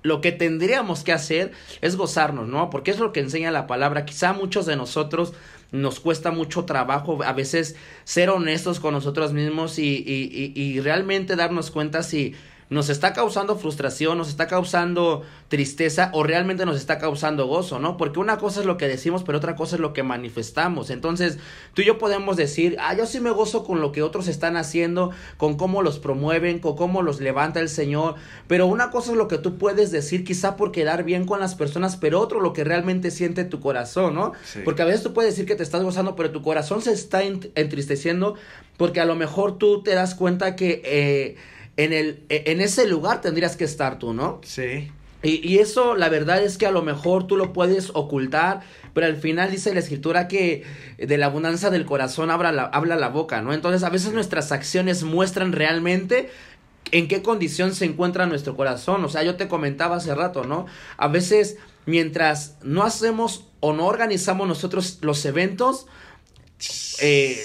lo 0.02 0.20
que 0.20 0.32
tendríamos 0.32 1.04
que 1.04 1.12
hacer 1.12 1.52
es 1.80 1.96
gozarnos, 1.96 2.48
¿no? 2.48 2.70
Porque 2.70 2.90
es 2.90 2.98
lo 2.98 3.12
que 3.12 3.20
enseña 3.20 3.50
la 3.50 3.66
palabra. 3.66 4.04
Quizá 4.04 4.30
a 4.30 4.32
muchos 4.32 4.66
de 4.66 4.76
nosotros 4.76 5.32
nos 5.70 6.00
cuesta 6.00 6.30
mucho 6.30 6.64
trabajo 6.64 7.22
a 7.24 7.32
veces 7.32 7.76
ser 8.04 8.30
honestos 8.30 8.78
con 8.78 8.92
nosotros 8.92 9.32
mismos 9.32 9.78
y, 9.78 10.04
y, 10.06 10.52
y, 10.54 10.62
y 10.62 10.80
realmente 10.80 11.34
darnos 11.34 11.70
cuenta 11.70 12.02
si 12.02 12.34
nos 12.72 12.88
está 12.88 13.12
causando 13.12 13.56
frustración, 13.56 14.18
nos 14.18 14.28
está 14.28 14.46
causando 14.46 15.22
tristeza 15.48 16.10
o 16.14 16.22
realmente 16.22 16.64
nos 16.64 16.76
está 16.76 16.98
causando 16.98 17.46
gozo, 17.46 17.78
¿no? 17.78 17.96
Porque 17.96 18.18
una 18.18 18.38
cosa 18.38 18.60
es 18.60 18.66
lo 18.66 18.78
que 18.78 18.88
decimos, 18.88 19.22
pero 19.22 19.38
otra 19.38 19.54
cosa 19.54 19.76
es 19.76 19.80
lo 19.80 19.92
que 19.92 20.02
manifestamos. 20.02 20.90
Entonces, 20.90 21.38
tú 21.74 21.82
y 21.82 21.84
yo 21.84 21.98
podemos 21.98 22.36
decir, 22.36 22.76
ah, 22.80 22.94
yo 22.96 23.04
sí 23.06 23.20
me 23.20 23.30
gozo 23.30 23.64
con 23.64 23.80
lo 23.80 23.92
que 23.92 24.02
otros 24.02 24.26
están 24.26 24.56
haciendo, 24.56 25.10
con 25.36 25.56
cómo 25.56 25.82
los 25.82 25.98
promueven, 25.98 26.58
con 26.58 26.74
cómo 26.76 27.02
los 27.02 27.20
levanta 27.20 27.60
el 27.60 27.68
Señor, 27.68 28.14
pero 28.48 28.66
una 28.66 28.90
cosa 28.90 29.10
es 29.12 29.18
lo 29.18 29.28
que 29.28 29.38
tú 29.38 29.58
puedes 29.58 29.90
decir 29.90 30.24
quizá 30.24 30.56
por 30.56 30.72
quedar 30.72 31.04
bien 31.04 31.26
con 31.26 31.40
las 31.40 31.54
personas, 31.54 31.96
pero 31.96 32.20
otro 32.20 32.40
lo 32.40 32.52
que 32.54 32.64
realmente 32.64 33.10
siente 33.10 33.44
tu 33.44 33.60
corazón, 33.60 34.14
¿no? 34.14 34.32
Sí. 34.44 34.60
Porque 34.64 34.82
a 34.82 34.86
veces 34.86 35.02
tú 35.02 35.12
puedes 35.12 35.32
decir 35.32 35.46
que 35.46 35.56
te 35.56 35.62
estás 35.62 35.82
gozando, 35.82 36.16
pero 36.16 36.30
tu 36.30 36.40
corazón 36.42 36.80
se 36.80 36.92
está 36.92 37.22
ent- 37.22 37.50
entristeciendo 37.54 38.34
porque 38.78 39.00
a 39.00 39.04
lo 39.04 39.14
mejor 39.14 39.58
tú 39.58 39.82
te 39.82 39.94
das 39.94 40.14
cuenta 40.14 40.56
que... 40.56 40.80
Eh, 40.84 41.36
en, 41.76 41.92
el, 41.92 42.24
en 42.28 42.60
ese 42.60 42.86
lugar 42.86 43.20
tendrías 43.20 43.56
que 43.56 43.64
estar 43.64 43.98
tú, 43.98 44.12
¿no? 44.12 44.40
Sí. 44.44 44.90
Y, 45.22 45.48
y, 45.48 45.58
eso 45.58 45.94
la 45.94 46.08
verdad 46.08 46.42
es 46.42 46.58
que 46.58 46.66
a 46.66 46.72
lo 46.72 46.82
mejor 46.82 47.28
tú 47.28 47.36
lo 47.36 47.52
puedes 47.52 47.90
ocultar, 47.94 48.62
pero 48.92 49.06
al 49.06 49.16
final 49.16 49.52
dice 49.52 49.72
la 49.72 49.78
escritura 49.78 50.26
que 50.26 50.64
de 50.98 51.16
la 51.16 51.26
abundancia 51.26 51.70
del 51.70 51.84
corazón 51.84 52.30
habla 52.30 52.50
la, 52.50 52.64
habla 52.64 52.96
la 52.96 53.08
boca, 53.08 53.40
¿no? 53.40 53.52
Entonces 53.52 53.84
a 53.84 53.90
veces 53.90 54.12
nuestras 54.12 54.50
acciones 54.50 55.04
muestran 55.04 55.52
realmente 55.52 56.28
en 56.90 57.06
qué 57.08 57.22
condición 57.22 57.74
se 57.74 57.84
encuentra 57.84 58.26
nuestro 58.26 58.56
corazón. 58.56 59.04
O 59.04 59.08
sea, 59.08 59.22
yo 59.22 59.36
te 59.36 59.46
comentaba 59.46 59.96
hace 59.96 60.14
rato, 60.14 60.44
¿no? 60.44 60.66
A 60.96 61.06
veces 61.06 61.56
mientras 61.86 62.56
no 62.62 62.82
hacemos 62.82 63.46
o 63.60 63.72
no 63.72 63.86
organizamos 63.86 64.48
nosotros 64.48 64.98
los 65.02 65.24
eventos, 65.24 65.86
eh, 67.00 67.40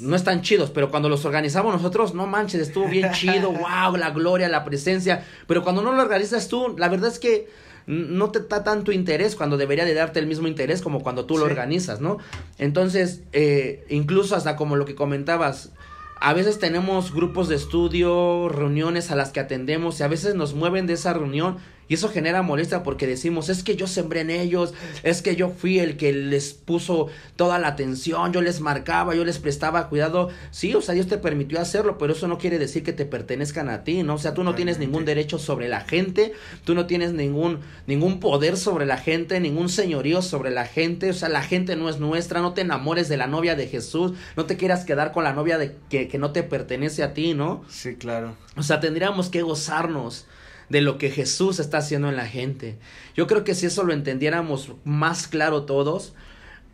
no 0.00 0.16
están 0.16 0.42
chidos, 0.42 0.70
pero 0.70 0.90
cuando 0.90 1.08
los 1.08 1.24
organizamos 1.24 1.74
nosotros, 1.74 2.14
no 2.14 2.26
manches, 2.26 2.60
estuvo 2.60 2.88
bien 2.88 3.10
chido, 3.12 3.52
wow, 3.52 3.96
la 3.96 4.10
gloria, 4.10 4.48
la 4.48 4.64
presencia, 4.64 5.24
pero 5.46 5.62
cuando 5.62 5.82
no 5.82 5.92
lo 5.92 6.02
organizas 6.02 6.48
tú, 6.48 6.74
la 6.78 6.88
verdad 6.88 7.10
es 7.10 7.18
que 7.18 7.48
no 7.86 8.30
te 8.30 8.40
da 8.40 8.62
tanto 8.64 8.92
interés 8.92 9.34
cuando 9.34 9.56
debería 9.56 9.86
de 9.86 9.94
darte 9.94 10.20
el 10.20 10.26
mismo 10.26 10.46
interés 10.46 10.82
como 10.82 11.02
cuando 11.02 11.24
tú 11.24 11.34
sí. 11.34 11.40
lo 11.40 11.46
organizas, 11.46 12.00
¿no? 12.00 12.18
Entonces, 12.58 13.22
eh, 13.32 13.86
incluso 13.88 14.36
hasta 14.36 14.56
como 14.56 14.76
lo 14.76 14.84
que 14.84 14.94
comentabas, 14.94 15.72
a 16.20 16.34
veces 16.34 16.58
tenemos 16.58 17.14
grupos 17.14 17.48
de 17.48 17.54
estudio, 17.54 18.48
reuniones 18.50 19.10
a 19.10 19.16
las 19.16 19.30
que 19.30 19.40
atendemos 19.40 20.00
y 20.00 20.02
a 20.02 20.08
veces 20.08 20.34
nos 20.34 20.52
mueven 20.52 20.86
de 20.86 20.94
esa 20.94 21.14
reunión 21.14 21.58
y 21.88 21.94
eso 21.94 22.08
genera 22.10 22.42
molestia 22.42 22.82
porque 22.82 23.06
decimos, 23.06 23.48
es 23.48 23.62
que 23.62 23.74
yo 23.74 23.86
sembré 23.86 24.20
en 24.20 24.30
ellos, 24.30 24.74
es 25.02 25.22
que 25.22 25.36
yo 25.36 25.48
fui 25.48 25.78
el 25.78 25.96
que 25.96 26.12
les 26.12 26.52
puso 26.52 27.08
toda 27.36 27.58
la 27.58 27.68
atención, 27.68 28.32
yo 28.32 28.42
les 28.42 28.60
marcaba, 28.60 29.14
yo 29.14 29.24
les 29.24 29.38
prestaba 29.38 29.88
cuidado. 29.88 30.28
Sí, 30.50 30.74
o 30.74 30.82
sea, 30.82 30.94
Dios 30.94 31.06
te 31.06 31.16
permitió 31.16 31.60
hacerlo, 31.60 31.96
pero 31.96 32.12
eso 32.12 32.28
no 32.28 32.38
quiere 32.38 32.58
decir 32.58 32.82
que 32.82 32.92
te 32.92 33.06
pertenezcan 33.06 33.70
a 33.70 33.84
ti, 33.84 34.02
¿no? 34.02 34.14
O 34.14 34.18
sea, 34.18 34.34
tú 34.34 34.44
no 34.44 34.54
tienes 34.54 34.78
ningún 34.78 35.06
derecho 35.06 35.38
sobre 35.38 35.68
la 35.68 35.80
gente, 35.80 36.32
tú 36.64 36.74
no 36.74 36.86
tienes 36.86 37.12
ningún, 37.12 37.60
ningún 37.86 38.20
poder 38.20 38.58
sobre 38.58 38.84
la 38.84 38.98
gente, 38.98 39.40
ningún 39.40 39.70
señorío 39.70 40.20
sobre 40.20 40.50
la 40.50 40.66
gente, 40.66 41.10
o 41.10 41.14
sea, 41.14 41.30
la 41.30 41.42
gente 41.42 41.74
no 41.74 41.88
es 41.88 41.98
nuestra, 41.98 42.40
no 42.40 42.52
te 42.52 42.60
enamores 42.60 43.08
de 43.08 43.16
la 43.16 43.26
novia 43.26 43.54
de 43.56 43.66
Jesús, 43.66 44.12
no 44.36 44.44
te 44.44 44.56
quieras 44.58 44.84
quedar 44.84 45.12
con 45.12 45.24
la 45.24 45.32
novia 45.32 45.56
de 45.56 45.74
que, 45.88 46.08
que 46.08 46.18
no 46.18 46.32
te 46.32 46.42
pertenece 46.42 47.02
a 47.02 47.14
ti, 47.14 47.32
¿no? 47.32 47.64
Sí, 47.70 47.94
claro. 47.94 48.36
O 48.56 48.62
sea, 48.62 48.80
tendríamos 48.80 49.30
que 49.30 49.42
gozarnos 49.42 50.26
de 50.68 50.80
lo 50.80 50.98
que 50.98 51.10
Jesús 51.10 51.60
está 51.60 51.78
haciendo 51.78 52.08
en 52.08 52.16
la 52.16 52.26
gente. 52.26 52.76
Yo 53.14 53.26
creo 53.26 53.44
que 53.44 53.54
si 53.54 53.66
eso 53.66 53.84
lo 53.84 53.92
entendiéramos 53.92 54.72
más 54.84 55.26
claro 55.26 55.64
todos, 55.64 56.14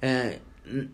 eh, 0.02 0.40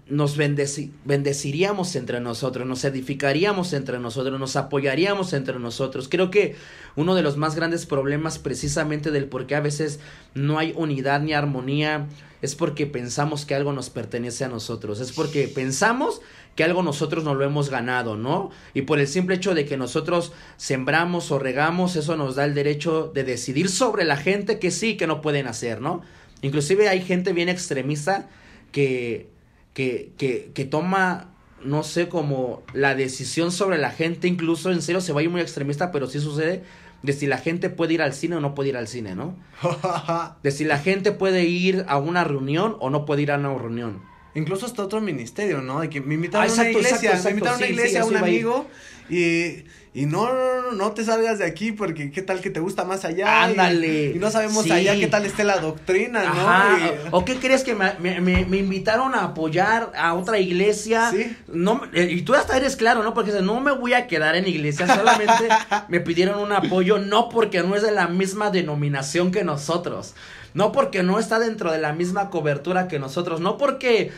nos 0.09 0.37
bendeci 0.37 0.93
bendeciríamos 1.05 1.95
entre 1.95 2.21
nosotros, 2.21 2.67
nos 2.67 2.85
edificaríamos 2.85 3.73
entre 3.73 4.00
nosotros, 4.00 4.39
nos 4.41 4.57
apoyaríamos 4.57 5.33
entre 5.33 5.59
nosotros. 5.61 6.09
Creo 6.09 6.31
que 6.31 6.57
uno 6.97 7.15
de 7.15 7.23
los 7.23 7.37
más 7.37 7.55
grandes 7.55 7.87
problemas 7.87 8.39
precisamente 8.39 9.12
del 9.12 9.27
por 9.27 9.47
qué 9.47 9.55
a 9.55 9.61
veces 9.61 10.00
no 10.35 10.59
hay 10.59 10.75
unidad 10.77 11.21
ni 11.21 11.35
armonía 11.35 12.09
es 12.43 12.57
porque 12.57 12.87
pensamos 12.87 13.45
que 13.45 13.55
algo 13.55 13.73
nos 13.73 13.91
pertenece 13.91 14.45
a 14.45 14.49
nosotros, 14.49 14.99
es 14.99 15.12
porque 15.12 15.47
pensamos 15.47 16.21
que 16.57 16.65
algo 16.65 16.83
nosotros 16.83 17.23
no 17.23 17.35
lo 17.35 17.45
hemos 17.45 17.71
ganado, 17.71 18.17
¿no? 18.17 18.50
Y 18.75 18.83
por 18.83 18.99
el 18.99 19.07
simple 19.07 19.37
hecho 19.37 19.55
de 19.55 19.67
que 19.67 19.77
nosotros 19.77 20.33
sembramos 20.57 21.31
o 21.31 21.39
regamos, 21.39 21.95
eso 21.95 22.17
nos 22.17 22.35
da 22.35 22.45
el 22.45 22.55
derecho 22.55 23.11
de 23.15 23.23
decidir 23.25 23.69
sobre 23.69 24.05
la 24.05 24.17
gente 24.17 24.59
que 24.59 24.71
sí, 24.71 24.97
que 24.97 25.07
no 25.07 25.21
pueden 25.21 25.47
hacer, 25.47 25.81
¿no? 25.81 26.03
Inclusive 26.43 26.89
hay 26.89 27.03
gente 27.03 27.33
bien 27.33 27.49
extremista 27.49 28.29
que, 28.73 29.29
que, 29.75 30.12
que, 30.19 30.50
que 30.55 30.65
toma, 30.65 31.35
no 31.65 31.83
sé, 31.83 32.09
como 32.09 32.62
la 32.73 32.95
decisión 32.95 33.53
sobre 33.53 33.79
la 33.79 33.91
gente, 33.91 34.29
incluso 34.29 34.71
en 34.71 34.83
serio 34.83 35.00
se 35.00 35.12
va 35.12 35.21
a 35.21 35.23
ir 35.25 35.31
muy 35.31 35.41
extremista, 35.41 35.93
pero 35.93 36.07
sí 36.07 36.21
sucede 36.21 36.62
de 37.03 37.12
si 37.12 37.27
la 37.27 37.39
gente 37.39 37.71
puede 37.71 37.95
ir 37.95 38.03
al 38.03 38.12
cine 38.12 38.37
o 38.37 38.41
no 38.41 38.55
puede 38.55 38.71
ir 38.71 38.77
al 38.77 38.89
cine, 38.89 39.15
¿no? 39.15 39.37
De 40.43 40.50
si 40.50 40.65
la 40.65 40.79
gente 40.79 41.12
puede 41.12 41.45
ir 41.45 41.85
a 41.89 41.99
una 41.99 42.25
reunión 42.25 42.77
o 42.81 42.91
no 42.91 43.05
puede 43.07 43.23
ir 43.23 43.33
a 43.33 43.39
una 43.39 43.55
reunión. 43.55 44.03
Incluso 44.35 44.67
hasta 44.67 44.83
otro 44.85 45.01
ministerio, 45.01 45.61
¿no? 45.61 45.81
De 45.81 45.91
que 45.91 46.01
me 46.01 46.15
invitaron 46.15 46.47
ah, 46.47 46.51
exacto, 46.51 46.79
a 46.79 46.81
una 46.81 46.89
iglesia, 46.89 47.11
exacto, 47.11 47.29
exacto. 47.29 47.29
me 47.29 47.31
invitaron 47.31 47.59
sí, 47.59 47.65
a 47.65 47.67
una 47.67 47.75
iglesia 47.75 48.03
sí, 48.03 48.07
a 48.07 48.11
un 48.11 48.17
amigo 48.17 48.67
y, 49.11 49.65
y 49.93 50.07
no, 50.07 50.33
no, 50.33 50.63
no, 50.63 50.73
no 50.73 50.93
te 50.93 51.05
salgas 51.05 51.41
de 51.41 51.45
aquí 51.45 51.73
porque 51.73 52.13
qué 52.13 52.23
tal 52.23 52.41
que 52.41 52.49
te 52.49 52.61
gusta 52.61 52.85
más 52.85 53.05
allá. 53.05 53.43
Ándale. 53.43 54.13
Y, 54.13 54.17
y, 54.17 54.19
no 54.21 54.31
sabemos 54.31 54.63
sí. 54.63 54.71
allá 54.71 54.95
qué 54.95 55.09
tal 55.09 55.27
esté 55.27 55.43
la 55.43 55.59
doctrina, 55.59 56.23
¿no? 56.23 56.79
Y, 56.79 56.91
¿O 57.11 57.25
qué 57.25 57.37
crees 57.37 57.65
que 57.65 57.75
me, 57.75 57.95
me, 57.99 58.21
me, 58.21 58.57
invitaron 58.57 59.17
a 59.17 59.25
apoyar 59.25 59.91
a 59.97 60.15
otra 60.15 60.39
iglesia? 60.39 61.11
Sí. 61.11 61.37
No, 61.49 61.83
eh, 61.93 62.09
y 62.09 62.23
tú 62.23 62.35
hasta 62.35 62.57
eres 62.57 62.77
claro, 62.77 63.03
¿no? 63.03 63.15
Porque 63.15 63.33
no 63.33 63.61
me 63.61 63.73
voy 63.73 63.95
a 63.95 64.07
quedar 64.07 64.37
en 64.37 64.47
iglesia, 64.47 64.87
solamente 64.87 65.49
me 65.89 65.99
pidieron 65.99 66.39
un 66.39 66.53
apoyo, 66.53 66.99
no 66.99 67.29
porque 67.29 67.65
no 67.65 67.75
es 67.75 67.83
de 67.83 67.91
la 67.91 68.07
misma 68.07 68.51
denominación 68.51 69.33
que 69.33 69.43
nosotros 69.43 70.15
no 70.54 70.73
porque 70.73 71.02
no 71.02 71.19
está 71.19 71.38
dentro 71.38 71.73
de 71.73 71.78
la 71.78 71.92
misma 71.92 72.30
cobertura 72.30 72.88
que 72.88 72.99
nosotros, 72.99 73.40
no 73.40 73.57
porque, 73.57 74.12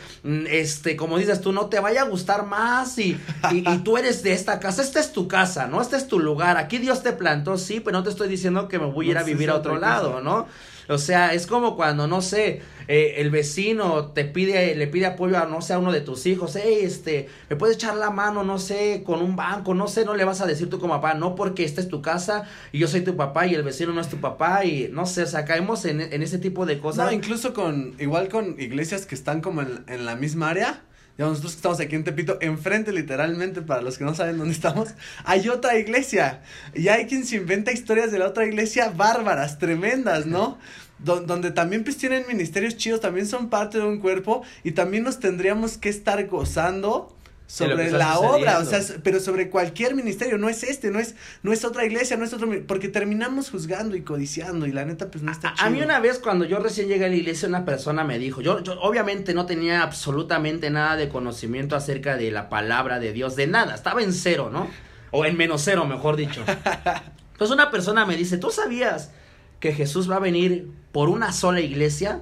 este, 0.49 0.95
como 0.95 1.17
dices 1.17 1.41
tú, 1.41 1.51
no 1.51 1.67
te 1.67 1.79
vaya 1.79 2.01
a 2.01 2.05
gustar 2.05 2.45
más 2.45 2.97
y, 2.97 3.19
y, 3.51 3.69
y, 3.69 3.77
tú 3.79 3.97
eres 3.97 4.23
de 4.23 4.33
esta 4.33 4.59
casa, 4.59 4.81
esta 4.81 4.99
es 4.99 5.11
tu 5.11 5.27
casa, 5.27 5.67
¿no? 5.67 5.81
Este 5.81 5.97
es 5.97 6.07
tu 6.07 6.19
lugar, 6.19 6.57
aquí 6.57 6.77
Dios 6.77 7.03
te 7.03 7.13
plantó, 7.13 7.57
sí, 7.57 7.79
pero 7.79 7.97
no 7.97 8.03
te 8.03 8.09
estoy 8.09 8.27
diciendo 8.27 8.67
que 8.67 8.79
me 8.79 8.85
voy 8.85 9.07
a 9.07 9.11
ir 9.11 9.17
a 9.17 9.23
vivir 9.23 9.49
a 9.49 9.55
otro 9.55 9.77
lado, 9.77 10.21
¿no? 10.21 10.47
O 10.89 10.97
sea, 10.97 11.33
es 11.33 11.47
como 11.47 11.75
cuando, 11.75 12.07
no 12.07 12.21
sé, 12.21 12.61
eh, 12.87 13.15
el 13.17 13.29
vecino 13.29 14.07
te 14.07 14.25
pide, 14.25 14.75
le 14.75 14.87
pide 14.87 15.05
apoyo 15.05 15.37
a, 15.37 15.45
no 15.45 15.61
sé, 15.61 15.73
a 15.73 15.79
uno 15.79 15.91
de 15.91 16.01
tus 16.01 16.25
hijos, 16.25 16.55
hey, 16.55 16.79
este, 16.81 17.29
me 17.49 17.55
puedes 17.55 17.77
echar 17.77 17.95
la 17.95 18.09
mano, 18.09 18.43
no 18.43 18.59
sé, 18.59 19.03
con 19.05 19.21
un 19.21 19.35
banco, 19.35 19.73
no 19.73 19.87
sé, 19.87 20.05
no 20.05 20.15
le 20.15 20.25
vas 20.25 20.41
a 20.41 20.45
decir 20.45 20.69
tú 20.69 20.79
como 20.79 20.93
papá, 20.93 21.13
no 21.13 21.35
porque 21.35 21.63
esta 21.63 21.81
es 21.81 21.87
tu 21.87 22.01
casa 22.01 22.43
y 22.71 22.79
yo 22.79 22.87
soy 22.87 23.01
tu 23.01 23.15
papá 23.15 23.47
y 23.47 23.55
el 23.55 23.63
vecino 23.63 23.93
no 23.93 24.01
es 24.01 24.09
tu 24.09 24.17
papá 24.17 24.65
y, 24.65 24.89
no 24.91 25.05
sé, 25.05 25.23
o 25.23 25.27
sea, 25.27 25.45
caemos 25.45 25.85
en, 25.85 26.01
en 26.01 26.21
ese 26.21 26.37
tipo 26.37 26.65
de 26.65 26.79
cosas. 26.79 27.05
No, 27.05 27.11
incluso 27.11 27.53
con, 27.53 27.95
igual 27.99 28.29
con 28.29 28.59
iglesias 28.59 29.05
que 29.05 29.15
están 29.15 29.41
como 29.41 29.61
en, 29.61 29.83
en 29.87 30.05
la 30.05 30.15
misma 30.15 30.49
área, 30.49 30.81
ya 31.17 31.25
nosotros 31.25 31.53
que 31.53 31.57
estamos 31.57 31.79
aquí 31.79 31.95
en 31.95 32.03
Tepito, 32.03 32.37
enfrente 32.41 32.91
literalmente, 32.91 33.61
para 33.61 33.81
los 33.81 33.97
que 33.97 34.03
no 34.03 34.15
saben 34.15 34.37
dónde 34.37 34.53
estamos, 34.53 34.89
hay 35.25 35.47
otra 35.49 35.77
iglesia. 35.77 36.41
Y 36.73 36.87
hay 36.87 37.05
quien 37.05 37.25
se 37.25 37.35
inventa 37.35 37.71
historias 37.71 38.11
de 38.11 38.19
la 38.19 38.27
otra 38.27 38.45
iglesia 38.45 38.89
bárbaras, 38.89 39.59
tremendas, 39.59 40.25
¿no? 40.25 40.57
Don, 40.97 41.27
donde 41.27 41.51
también 41.51 41.83
pues 41.83 41.97
tienen 41.97 42.25
ministerios 42.27 42.77
chidos, 42.77 43.01
también 43.01 43.27
son 43.27 43.49
parte 43.49 43.77
de 43.77 43.83
un 43.83 43.99
cuerpo 43.99 44.43
y 44.63 44.71
también 44.71 45.03
nos 45.03 45.19
tendríamos 45.19 45.77
que 45.77 45.89
estar 45.89 46.25
gozando 46.27 47.13
sobre 47.47 47.91
la 47.91 48.19
obra, 48.19 48.59
o 48.59 48.65
sea, 48.65 48.79
pero 49.03 49.19
sobre 49.19 49.49
cualquier 49.49 49.95
ministerio, 49.95 50.37
no 50.37 50.49
es 50.49 50.63
este, 50.63 50.91
no 50.91 50.99
es, 50.99 51.15
no 51.43 51.53
es 51.53 51.65
otra 51.65 51.85
iglesia, 51.85 52.17
no 52.17 52.25
es 52.25 52.33
otro, 52.33 52.49
porque 52.67 52.87
terminamos 52.87 53.49
juzgando 53.51 53.95
y 53.95 54.01
codiciando 54.01 54.65
y 54.65 54.71
la 54.71 54.85
neta 54.85 55.11
pues 55.11 55.23
no 55.23 55.31
está 55.31 55.49
a, 55.49 55.53
chido. 55.55 55.67
A 55.67 55.69
mí 55.69 55.81
una 55.81 55.99
vez 55.99 56.19
cuando 56.19 56.45
yo 56.45 56.59
recién 56.59 56.87
llegué 56.87 57.05
a 57.05 57.09
la 57.09 57.15
iglesia 57.15 57.47
una 57.47 57.65
persona 57.65 58.03
me 58.03 58.17
dijo, 58.17 58.41
yo, 58.41 58.63
yo 58.63 58.79
obviamente 58.81 59.33
no 59.33 59.45
tenía 59.45 59.83
absolutamente 59.83 60.69
nada 60.69 60.95
de 60.95 61.09
conocimiento 61.09 61.75
acerca 61.75 62.17
de 62.17 62.31
la 62.31 62.49
palabra 62.49 62.99
de 62.99 63.13
Dios, 63.13 63.35
de 63.35 63.47
nada, 63.47 63.75
estaba 63.75 64.01
en 64.01 64.13
cero, 64.13 64.49
¿no? 64.51 64.67
O 65.11 65.25
en 65.25 65.37
menos 65.37 65.61
cero, 65.63 65.85
mejor 65.85 66.15
dicho. 66.15 66.43
Pues 67.37 67.49
una 67.49 67.71
persona 67.71 68.05
me 68.05 68.15
dice, 68.15 68.37
¿tú 68.37 68.51
sabías 68.51 69.11
que 69.59 69.73
Jesús 69.73 70.09
va 70.09 70.17
a 70.17 70.19
venir 70.19 70.71
por 70.91 71.09
una 71.09 71.33
sola 71.33 71.61
iglesia? 71.61 72.21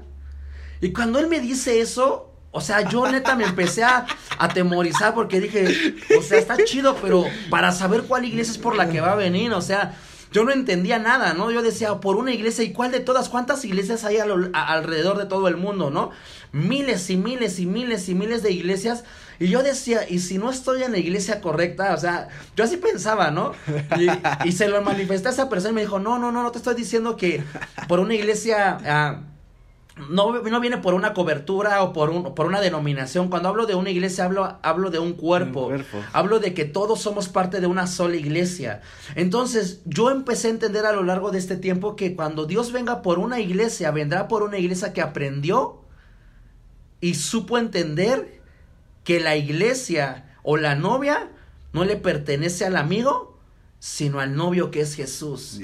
Y 0.79 0.93
cuando 0.93 1.19
él 1.19 1.27
me 1.27 1.39
dice 1.39 1.81
eso, 1.81 2.30
o 2.51 2.61
sea, 2.61 2.87
yo 2.89 3.09
neta 3.09 3.35
me 3.35 3.45
empecé 3.45 3.83
a 3.83 4.05
atemorizar 4.37 5.13
porque 5.13 5.39
dije, 5.39 5.95
o 6.17 6.21
sea, 6.21 6.37
está 6.37 6.57
chido, 6.63 6.97
pero 7.01 7.25
para 7.49 7.71
saber 7.71 8.03
cuál 8.03 8.25
iglesia 8.25 8.51
es 8.51 8.57
por 8.57 8.75
la 8.75 8.89
que 8.89 9.01
va 9.01 9.13
a 9.13 9.15
venir, 9.15 9.53
o 9.53 9.61
sea, 9.61 9.95
yo 10.31 10.45
no 10.45 10.51
entendía 10.51 10.97
nada, 10.97 11.33
¿no? 11.33 11.51
Yo 11.51 11.61
decía, 11.61 11.95
por 11.99 12.15
una 12.15 12.33
iglesia, 12.33 12.63
¿y 12.63 12.71
cuál 12.71 12.91
de 12.91 13.01
todas? 13.01 13.27
¿Cuántas 13.27 13.65
iglesias 13.65 14.05
hay 14.05 14.17
alrededor 14.17 15.17
de 15.17 15.25
todo 15.25 15.49
el 15.49 15.57
mundo, 15.57 15.91
no? 15.91 16.11
Miles 16.53 17.09
y 17.09 17.17
miles 17.17 17.59
y 17.59 17.65
miles 17.65 18.07
y 18.07 18.15
miles 18.15 18.41
de 18.41 18.51
iglesias. 18.51 19.03
Y 19.39 19.49
yo 19.49 19.61
decía, 19.61 20.07
¿y 20.07 20.19
si 20.19 20.37
no 20.37 20.49
estoy 20.49 20.83
en 20.83 20.93
la 20.93 20.99
iglesia 20.99 21.41
correcta? 21.41 21.93
O 21.93 21.97
sea, 21.97 22.29
yo 22.55 22.63
así 22.63 22.77
pensaba, 22.77 23.29
¿no? 23.31 23.53
Y, 24.45 24.51
se 24.53 24.69
lo 24.69 24.81
manifesté 24.81 25.29
a 25.29 25.31
esa 25.31 25.49
persona 25.49 25.71
y 25.71 25.75
me 25.75 25.81
dijo, 25.81 25.99
no, 25.99 26.17
no, 26.17 26.31
no, 26.31 26.43
no 26.43 26.51
te 26.51 26.59
estoy 26.59 26.75
diciendo 26.75 27.17
que 27.17 27.43
por 27.87 27.99
una 27.99 28.13
iglesia... 28.13 28.77
Ah, 28.85 29.21
no, 30.09 30.41
no 30.41 30.59
viene 30.59 30.77
por 30.77 30.93
una 30.93 31.13
cobertura 31.13 31.83
o 31.83 31.91
por, 31.93 32.09
un, 32.09 32.33
por 32.33 32.45
una 32.45 32.61
denominación. 32.61 33.29
Cuando 33.29 33.49
hablo 33.49 33.65
de 33.65 33.75
una 33.75 33.89
iglesia, 33.89 34.25
hablo, 34.25 34.57
hablo 34.61 34.89
de 34.89 34.99
un 34.99 35.13
cuerpo. 35.13 35.71
Hablo 36.13 36.39
de 36.39 36.53
que 36.53 36.65
todos 36.65 37.01
somos 37.01 37.27
parte 37.27 37.59
de 37.59 37.67
una 37.67 37.87
sola 37.87 38.15
iglesia. 38.15 38.81
Entonces, 39.15 39.81
yo 39.85 40.09
empecé 40.09 40.47
a 40.47 40.51
entender 40.51 40.85
a 40.85 40.93
lo 40.93 41.03
largo 41.03 41.31
de 41.31 41.39
este 41.39 41.57
tiempo 41.57 41.95
que 41.95 42.15
cuando 42.15 42.45
Dios 42.45 42.71
venga 42.71 43.01
por 43.01 43.19
una 43.19 43.39
iglesia, 43.39 43.91
vendrá 43.91 44.27
por 44.27 44.43
una 44.43 44.57
iglesia 44.57 44.93
que 44.93 45.01
aprendió 45.01 45.81
y 47.01 47.15
supo 47.15 47.57
entender 47.57 48.41
que 49.03 49.19
la 49.19 49.35
iglesia 49.35 50.35
o 50.43 50.57
la 50.57 50.75
novia 50.75 51.29
no 51.73 51.83
le 51.83 51.97
pertenece 51.97 52.65
al 52.65 52.77
amigo, 52.77 53.37
sino 53.79 54.19
al 54.19 54.35
novio 54.35 54.71
que 54.71 54.81
es 54.81 54.95
Jesús. 54.95 55.59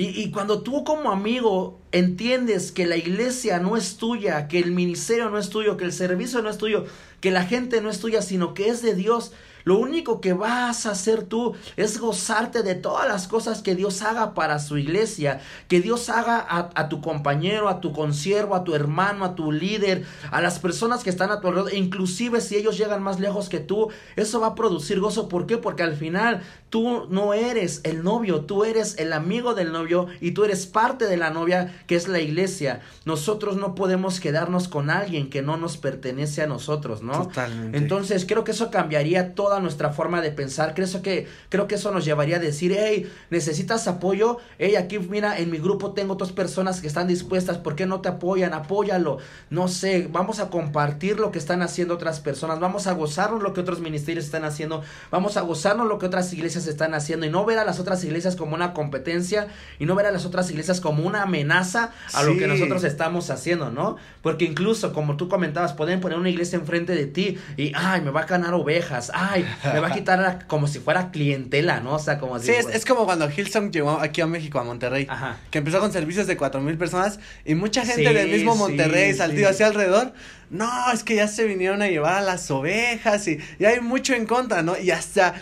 Y, 0.00 0.30
cuando 0.30 0.62
tú 0.62 0.84
como 0.84 1.10
amigo 1.10 1.80
entiendes 1.90 2.70
que 2.70 2.86
la 2.86 2.96
iglesia 2.96 3.58
no 3.58 3.76
es 3.76 3.96
tuya, 3.96 4.46
que 4.46 4.60
el 4.60 4.70
ministerio 4.70 5.28
no 5.28 5.38
es 5.38 5.50
tuyo, 5.50 5.76
que 5.76 5.84
el 5.84 5.92
servicio 5.92 6.40
no 6.40 6.48
es 6.48 6.56
tuyo, 6.56 6.84
que 7.20 7.32
la 7.32 7.44
gente 7.44 7.80
no 7.80 7.90
es 7.90 7.98
tuya, 7.98 8.22
sino 8.22 8.54
que 8.54 8.68
es 8.68 8.80
de 8.80 8.94
Dios, 8.94 9.32
lo 9.64 9.78
único 9.78 10.20
que 10.20 10.32
vas 10.32 10.86
a 10.86 10.92
hacer 10.92 11.24
tú 11.24 11.54
es 11.76 11.98
gozarte 11.98 12.62
de 12.62 12.74
todas 12.74 13.08
las 13.08 13.28
cosas 13.28 13.62
que 13.62 13.74
Dios 13.74 14.02
haga 14.02 14.34
para 14.34 14.58
su 14.58 14.78
iglesia, 14.78 15.40
que 15.68 15.80
Dios 15.80 16.08
haga 16.08 16.46
a, 16.74 16.88
tu 16.88 17.00
compañero, 17.00 17.68
a 17.68 17.80
tu 17.80 17.92
consiervo, 17.92 18.54
a 18.54 18.64
tu 18.64 18.74
hermano, 18.74 19.24
a 19.24 19.34
tu 19.34 19.52
líder, 19.52 20.04
a 20.30 20.40
las 20.40 20.58
personas 20.58 21.02
que 21.02 21.10
están 21.10 21.30
a 21.30 21.40
tu 21.40 21.48
alrededor, 21.48 21.74
inclusive 21.74 22.40
si 22.40 22.56
ellos 22.56 22.78
llegan 22.78 23.02
más 23.02 23.20
lejos 23.20 23.48
que 23.48 23.60
tú, 23.60 23.88
eso 24.16 24.40
va 24.40 24.48
a 24.48 24.54
producir 24.54 25.00
gozo. 25.00 25.28
¿Por 25.28 25.46
qué? 25.46 25.58
Porque 25.58 25.82
al 25.82 25.96
final 25.96 26.42
tú 26.70 27.06
no 27.10 27.34
eres 27.34 27.80
el 27.84 28.02
novio, 28.02 28.42
tú 28.42 28.64
eres 28.64 28.98
el 28.98 29.12
amigo 29.12 29.54
del 29.54 29.72
novio 29.72 30.06
y 30.20 30.32
tú 30.32 30.44
eres 30.44 30.66
parte 30.66 31.06
de 31.06 31.16
la 31.16 31.30
novia 31.30 31.82
que 31.86 31.96
es 31.96 32.08
la 32.08 32.20
iglesia. 32.20 32.80
Nosotros 33.04 33.56
no 33.56 33.74
podemos 33.74 34.20
quedarnos 34.20 34.68
con 34.68 34.90
alguien 34.90 35.30
que 35.30 35.42
no 35.42 35.56
nos 35.56 35.76
pertenece 35.76 36.42
a 36.42 36.46
nosotros, 36.46 37.02
¿no? 37.02 37.26
Totalmente. 37.26 37.78
Entonces 37.78 38.26
creo 38.26 38.44
que 38.44 38.52
eso 38.52 38.70
cambiaría 38.70 39.34
toda 39.48 39.60
nuestra 39.60 39.88
forma 39.94 40.20
de 40.20 40.30
pensar. 40.30 40.74
Creo 40.74 41.00
que, 41.00 41.26
creo 41.48 41.66
que 41.66 41.76
eso 41.76 41.90
nos 41.90 42.04
llevaría 42.04 42.36
a 42.36 42.38
decir, 42.38 42.76
hey, 42.78 43.10
necesitas 43.30 43.88
apoyo. 43.88 44.36
Hey, 44.58 44.76
aquí 44.76 44.98
mira, 44.98 45.38
en 45.38 45.50
mi 45.50 45.56
grupo 45.56 45.92
tengo 45.92 46.12
otras 46.12 46.32
personas 46.32 46.82
que 46.82 46.86
están 46.86 47.08
dispuestas. 47.08 47.56
¿Por 47.56 47.74
qué 47.74 47.86
no 47.86 48.02
te 48.02 48.10
apoyan? 48.10 48.52
Apóyalo. 48.52 49.16
No 49.48 49.68
sé, 49.68 50.06
vamos 50.12 50.38
a 50.38 50.50
compartir 50.50 51.18
lo 51.18 51.32
que 51.32 51.38
están 51.38 51.62
haciendo 51.62 51.94
otras 51.94 52.20
personas. 52.20 52.60
Vamos 52.60 52.86
a 52.86 52.92
gozarnos 52.92 53.42
lo 53.42 53.54
que 53.54 53.60
otros 53.60 53.80
ministerios 53.80 54.26
están 54.26 54.44
haciendo. 54.44 54.82
Vamos 55.10 55.38
a 55.38 55.40
gozarnos 55.40 55.88
lo 55.88 55.98
que 55.98 56.04
otras 56.04 56.30
iglesias 56.34 56.66
están 56.66 56.92
haciendo. 56.92 57.24
Y 57.24 57.30
no 57.30 57.46
ver 57.46 57.58
a 57.58 57.64
las 57.64 57.80
otras 57.80 58.04
iglesias 58.04 58.36
como 58.36 58.54
una 58.54 58.74
competencia. 58.74 59.48
Y 59.78 59.86
no 59.86 59.94
ver 59.94 60.04
a 60.04 60.12
las 60.12 60.26
otras 60.26 60.50
iglesias 60.50 60.82
como 60.82 61.06
una 61.06 61.22
amenaza 61.22 61.92
a 62.12 62.22
lo 62.22 62.36
que 62.36 62.46
nosotros 62.46 62.84
estamos 62.84 63.30
haciendo, 63.30 63.70
¿no? 63.70 63.96
Porque 64.20 64.44
incluso, 64.44 64.92
como 64.92 65.16
tú 65.16 65.30
comentabas, 65.30 65.72
pueden 65.72 66.00
poner 66.00 66.18
una 66.18 66.28
iglesia 66.28 66.58
enfrente 66.58 66.94
de 66.94 67.06
ti 67.06 67.38
y, 67.56 67.72
ay, 67.74 68.02
me 68.02 68.10
va 68.10 68.20
a 68.20 68.26
ganar 68.26 68.52
ovejas. 68.52 69.10
Ay, 69.14 69.37
me 69.64 69.80
va 69.80 69.88
a 69.88 69.92
quitar 69.92 70.46
como 70.46 70.66
si 70.66 70.78
fuera 70.78 71.10
clientela, 71.10 71.80
¿no? 71.80 71.94
O 71.94 71.98
sea, 71.98 72.18
como 72.18 72.38
Sí, 72.38 72.52
es, 72.52 72.84
como 72.84 73.04
cuando 73.04 73.28
Hillsong 73.30 73.70
llegó 73.70 73.90
aquí 73.90 74.20
a 74.20 74.26
México, 74.26 74.58
a 74.58 74.64
Monterrey. 74.64 75.06
Ajá. 75.08 75.36
Que 75.50 75.58
empezó 75.58 75.80
con 75.80 75.92
servicios 75.92 76.26
de 76.26 76.36
cuatro 76.36 76.60
mil 76.60 76.76
personas 76.78 77.20
y 77.44 77.54
mucha 77.54 77.84
gente 77.84 78.12
del 78.12 78.30
mismo 78.30 78.54
Monterrey 78.56 79.12
sí, 79.12 79.18
saltido 79.18 79.50
hacia 79.50 79.66
alrededor. 79.66 80.12
No, 80.50 80.90
es 80.92 81.04
que 81.04 81.14
ya 81.14 81.28
se 81.28 81.44
vinieron 81.44 81.82
a 81.82 81.88
llevar 81.88 82.14
a 82.14 82.22
las 82.22 82.50
ovejas 82.50 83.28
y, 83.28 83.38
y 83.58 83.64
hay 83.66 83.80
mucho 83.80 84.14
en 84.14 84.24
contra, 84.26 84.62
¿no? 84.62 84.78
Y 84.78 84.90
hasta 84.90 85.34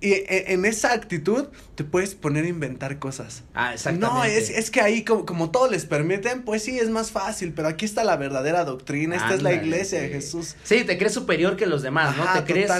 y 0.00 0.12
e, 0.12 0.52
en 0.52 0.64
esa 0.64 0.92
actitud 0.92 1.46
te 1.74 1.84
puedes 1.84 2.14
poner 2.14 2.44
a 2.44 2.48
inventar 2.48 2.98
cosas. 2.98 3.44
Ah, 3.54 3.74
exactamente. 3.74 4.14
No, 4.14 4.24
es, 4.24 4.50
es 4.50 4.70
que 4.70 4.80
ahí 4.80 5.04
como, 5.04 5.26
como 5.26 5.50
todo 5.50 5.70
les 5.70 5.86
permiten, 5.86 6.42
pues 6.42 6.62
sí, 6.62 6.78
es 6.78 6.90
más 6.90 7.10
fácil, 7.10 7.52
pero 7.52 7.68
aquí 7.68 7.84
está 7.84 8.04
la 8.04 8.16
verdadera 8.16 8.64
doctrina, 8.64 9.16
esta 9.16 9.34
es 9.34 9.42
la 9.42 9.52
iglesia 9.52 10.00
de 10.00 10.08
Jesús. 10.08 10.56
Sí, 10.62 10.84
te 10.84 10.98
crees 10.98 11.14
superior 11.14 11.56
que 11.56 11.66
los 11.66 11.82
demás, 11.82 12.16
¿no? 12.16 12.24
Te 12.32 12.52
crees 12.52 12.70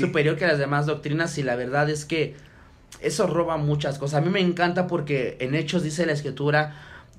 superior 0.00 0.36
que 0.36 0.46
las 0.46 0.58
demás 0.58 0.86
doctrinas 0.86 1.38
y 1.38 1.42
la 1.42 1.56
verdad 1.56 1.88
es 1.88 2.04
que 2.04 2.34
eso 3.00 3.26
roba 3.26 3.56
muchas 3.56 3.98
cosas. 3.98 4.20
A 4.22 4.24
mí 4.24 4.30
me 4.30 4.40
encanta 4.40 4.86
porque 4.86 5.36
en 5.40 5.54
Hechos 5.54 5.82
dice 5.82 6.06
la 6.06 6.12
escritura 6.12 6.74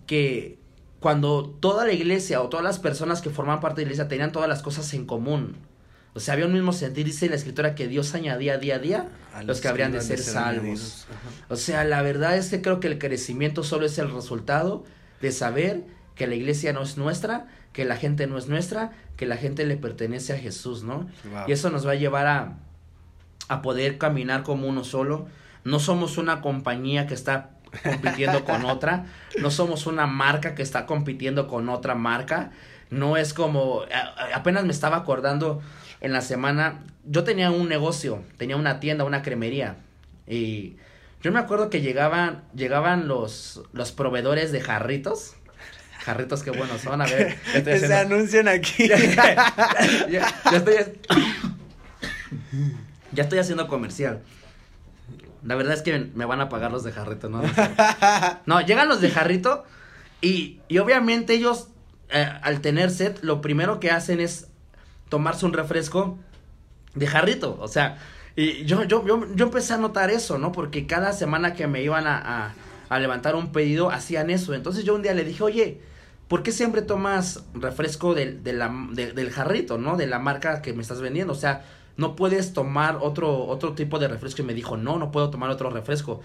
que 0.05 0.57
cuando 0.99 1.49
toda 1.59 1.85
la 1.85 1.93
iglesia 1.93 2.41
o 2.41 2.49
todas 2.49 2.63
las 2.63 2.79
personas 2.79 3.21
que 3.21 3.29
forman 3.29 3.59
parte 3.59 3.81
de 3.81 3.85
la 3.85 3.91
iglesia 3.91 4.07
tenían 4.07 4.31
todas 4.31 4.49
las 4.49 4.61
cosas 4.61 4.93
en 4.93 5.05
común, 5.05 5.57
o 6.17 6.19
sea, 6.19 6.33
había 6.33 6.47
un 6.47 6.53
mismo 6.53 6.73
sentir, 6.73 7.05
dice 7.05 7.29
la 7.29 7.35
escritura, 7.35 7.75
que 7.75 7.87
Dios 7.87 8.15
añadía 8.15 8.57
día 8.57 8.77
a 8.77 8.79
día 8.79 9.07
a 9.35 9.43
los, 9.43 9.61
que 9.61 9.67
habrían 9.67 9.91
de 9.91 10.01
ser, 10.01 10.17
salvos. 10.17 11.05
O 11.47 11.55
sea, 11.55 11.83
la 11.83 12.01
verdad 12.01 12.35
es 12.37 12.49
que 12.49 12.59
creo 12.59 12.79
que 12.79 12.87
el 12.87 12.97
crecimiento 12.97 13.63
solo 13.63 13.85
es 13.85 13.99
el 13.99 14.11
resultado 14.11 14.83
de 15.21 15.31
saber 15.31 15.83
que 16.15 16.25
la 16.25 16.33
iglesia 16.33 16.73
no 16.73 16.81
es 16.81 16.97
nuestra, 16.97 17.45
que 17.71 17.85
la 17.85 17.97
gente 17.97 18.25
no 18.25 18.39
es 18.39 18.47
nuestra, 18.47 18.93
que 19.15 19.27
la 19.27 19.37
gente 19.37 19.63
le 19.67 19.77
pertenece 19.77 20.33
a 20.33 20.39
Jesús, 20.39 20.81
¿no? 20.81 21.07
Y 21.47 21.51
eso 21.51 21.69
nos 21.69 21.85
va 21.85 21.91
a 21.91 21.95
llevar 21.95 22.25
a, 22.25 22.57
a 23.47 23.61
poder 23.61 23.99
caminar 23.99 24.41
como 24.41 24.67
uno 24.67 24.83
solo. 24.83 25.27
No 25.65 25.79
somos 25.79 26.17
una 26.17 26.41
compañía 26.41 27.05
que 27.05 27.13
está 27.13 27.51
compitiendo 27.83 28.43
con 28.43 28.65
otra, 28.65 29.05
no 29.39 29.51
somos 29.51 29.85
una 29.85 30.07
marca 30.07 30.55
que 30.55 30.63
está 30.63 30.87
compitiendo 30.87 31.47
con 31.47 31.69
otra 31.69 31.93
marca, 31.93 32.49
no 32.89 33.17
es 33.17 33.33
como, 33.33 33.81
apenas 34.33 34.63
me 34.63 34.71
estaba 34.71 34.97
acordando 34.97 35.61
en 36.01 36.13
la 36.13 36.21
semana, 36.21 36.83
yo 37.05 37.23
tenía 37.23 37.51
un 37.51 37.69
negocio, 37.69 38.23
tenía 38.37 38.55
una 38.55 38.79
tienda, 38.79 39.03
una 39.03 39.21
cremería. 39.21 39.77
Y 40.27 40.77
yo 41.21 41.31
me 41.31 41.39
acuerdo 41.39 41.69
que 41.69 41.81
llegaban, 41.81 42.43
llegaban 42.53 43.07
los, 43.07 43.61
los 43.73 43.91
proveedores 43.91 44.51
de 44.51 44.61
jarritos. 44.61 45.35
Jarritos 45.99 46.43
que 46.43 46.51
buenos 46.51 46.81
son, 46.81 47.01
a 47.01 47.05
ver. 47.05 47.37
Se 47.63 47.93
anuncian 47.93 48.47
aquí. 48.47 48.87
ya, 50.09 50.33
estoy, 50.53 50.75
ya 53.11 53.23
estoy 53.23 53.39
haciendo 53.39 53.67
comercial. 53.67 54.21
La 55.43 55.55
verdad 55.55 55.73
es 55.73 55.81
que 55.81 56.11
me 56.13 56.25
van 56.25 56.41
a 56.41 56.49
pagar 56.49 56.71
los 56.71 56.83
de 56.83 56.91
jarrito, 56.91 57.29
¿no? 57.29 57.41
No, 58.45 58.61
llegan 58.61 58.87
los 58.87 59.01
de 59.01 59.09
jarrito 59.09 59.65
y, 60.21 60.59
y 60.67 60.77
obviamente 60.77 61.33
ellos, 61.33 61.69
eh, 62.09 62.27
al 62.41 62.61
tener 62.61 62.91
set, 62.91 63.19
lo 63.21 63.41
primero 63.41 63.79
que 63.79 63.91
hacen 63.91 64.19
es 64.19 64.46
tomarse 65.09 65.45
un 65.45 65.53
refresco 65.53 66.17
de 66.95 67.07
jarrito. 67.07 67.57
O 67.59 67.67
sea, 67.67 67.97
y 68.35 68.65
yo, 68.65 68.83
yo, 68.83 69.05
yo, 69.05 69.25
yo 69.33 69.45
empecé 69.45 69.73
a 69.73 69.77
notar 69.77 70.11
eso, 70.11 70.37
¿no? 70.37 70.51
Porque 70.51 70.85
cada 70.85 71.13
semana 71.13 71.53
que 71.53 71.67
me 71.67 71.81
iban 71.81 72.05
a, 72.05 72.53
a, 72.89 72.99
levantar 72.99 73.35
un 73.35 73.51
pedido, 73.51 73.89
hacían 73.89 74.29
eso. 74.29 74.53
Entonces 74.53 74.83
yo 74.83 74.95
un 74.95 75.01
día 75.01 75.13
le 75.13 75.23
dije, 75.23 75.43
oye, 75.43 75.81
¿por 76.27 76.43
qué 76.43 76.51
siempre 76.51 76.81
tomas 76.81 77.43
refresco 77.53 78.13
del, 78.13 78.43
de 78.43 78.53
la, 78.53 78.71
del 78.91 79.31
jarrito, 79.31 79.77
¿no? 79.77 79.97
De 79.97 80.07
la 80.07 80.19
marca 80.19 80.61
que 80.61 80.73
me 80.73 80.81
estás 80.81 81.01
vendiendo. 81.01 81.33
O 81.33 81.35
sea, 81.35 81.65
no 81.97 82.15
puedes 82.15 82.53
tomar 82.53 82.99
otro, 83.01 83.45
otro 83.47 83.73
tipo 83.73 83.97
de 83.97 84.07
refresco. 84.07 84.43
Y 84.43 84.45
me 84.45 84.53
dijo, 84.53 84.77
no, 84.77 84.99
no 84.99 85.11
puedo 85.11 85.29
tomar 85.31 85.49
otro 85.49 85.69
refresco. 85.71 86.21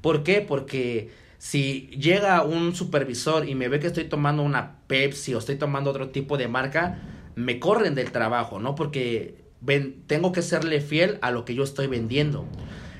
¿Por 0.00 0.22
qué? 0.22 0.40
Porque 0.42 1.10
si 1.38 1.88
llega 1.88 2.42
un 2.42 2.74
supervisor 2.74 3.48
y 3.48 3.54
me 3.54 3.68
ve 3.68 3.80
que 3.80 3.88
estoy 3.88 4.04
tomando 4.04 4.42
una 4.42 4.76
Pepsi 4.86 5.34
o 5.34 5.38
estoy 5.38 5.56
tomando 5.56 5.90
otro 5.90 6.10
tipo 6.10 6.38
de 6.38 6.46
marca, 6.46 6.98
me 7.36 7.60
corren 7.60 7.94
del 7.94 8.10
trabajo, 8.10 8.58
¿no? 8.58 8.74
Porque 8.74 9.36
ven, 9.60 10.02
tengo 10.06 10.32
que 10.32 10.42
serle 10.42 10.80
fiel 10.80 11.18
a 11.22 11.30
lo 11.30 11.44
que 11.44 11.54
yo 11.54 11.62
estoy 11.62 11.86
vendiendo. 11.86 12.48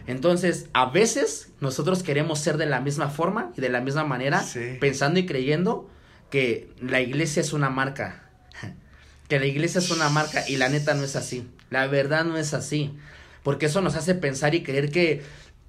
Entonces, 0.06 0.66
a 0.72 0.86
veces 0.90 1.48
nosotros 1.60 2.04
queremos 2.04 2.38
ser 2.38 2.58
de 2.58 2.66
la 2.66 2.80
misma 2.80 3.08
forma 3.08 3.52
y 3.56 3.60
de 3.60 3.70
la 3.70 3.80
misma 3.80 4.04
manera, 4.04 4.44
pensando 4.78 5.18
y 5.18 5.26
creyendo 5.26 5.90
que 6.30 6.70
la 6.80 7.00
iglesia 7.00 7.40
es 7.40 7.52
una 7.52 7.70
marca. 7.70 8.30
que 9.28 9.40
la 9.40 9.46
iglesia 9.46 9.80
es 9.80 9.90
una 9.90 10.08
marca 10.10 10.48
y 10.48 10.56
la 10.56 10.68
neta 10.68 10.94
no 10.94 11.02
es 11.02 11.16
así. 11.16 11.48
La 11.70 11.86
verdad 11.88 12.24
no 12.24 12.36
es 12.36 12.54
así. 12.54 12.96
Porque 13.42 13.66
eso 13.66 13.80
nos 13.80 13.96
hace 13.96 14.14
pensar 14.14 14.54
y 14.54 14.62
creer 14.62 14.90
que 14.90 15.22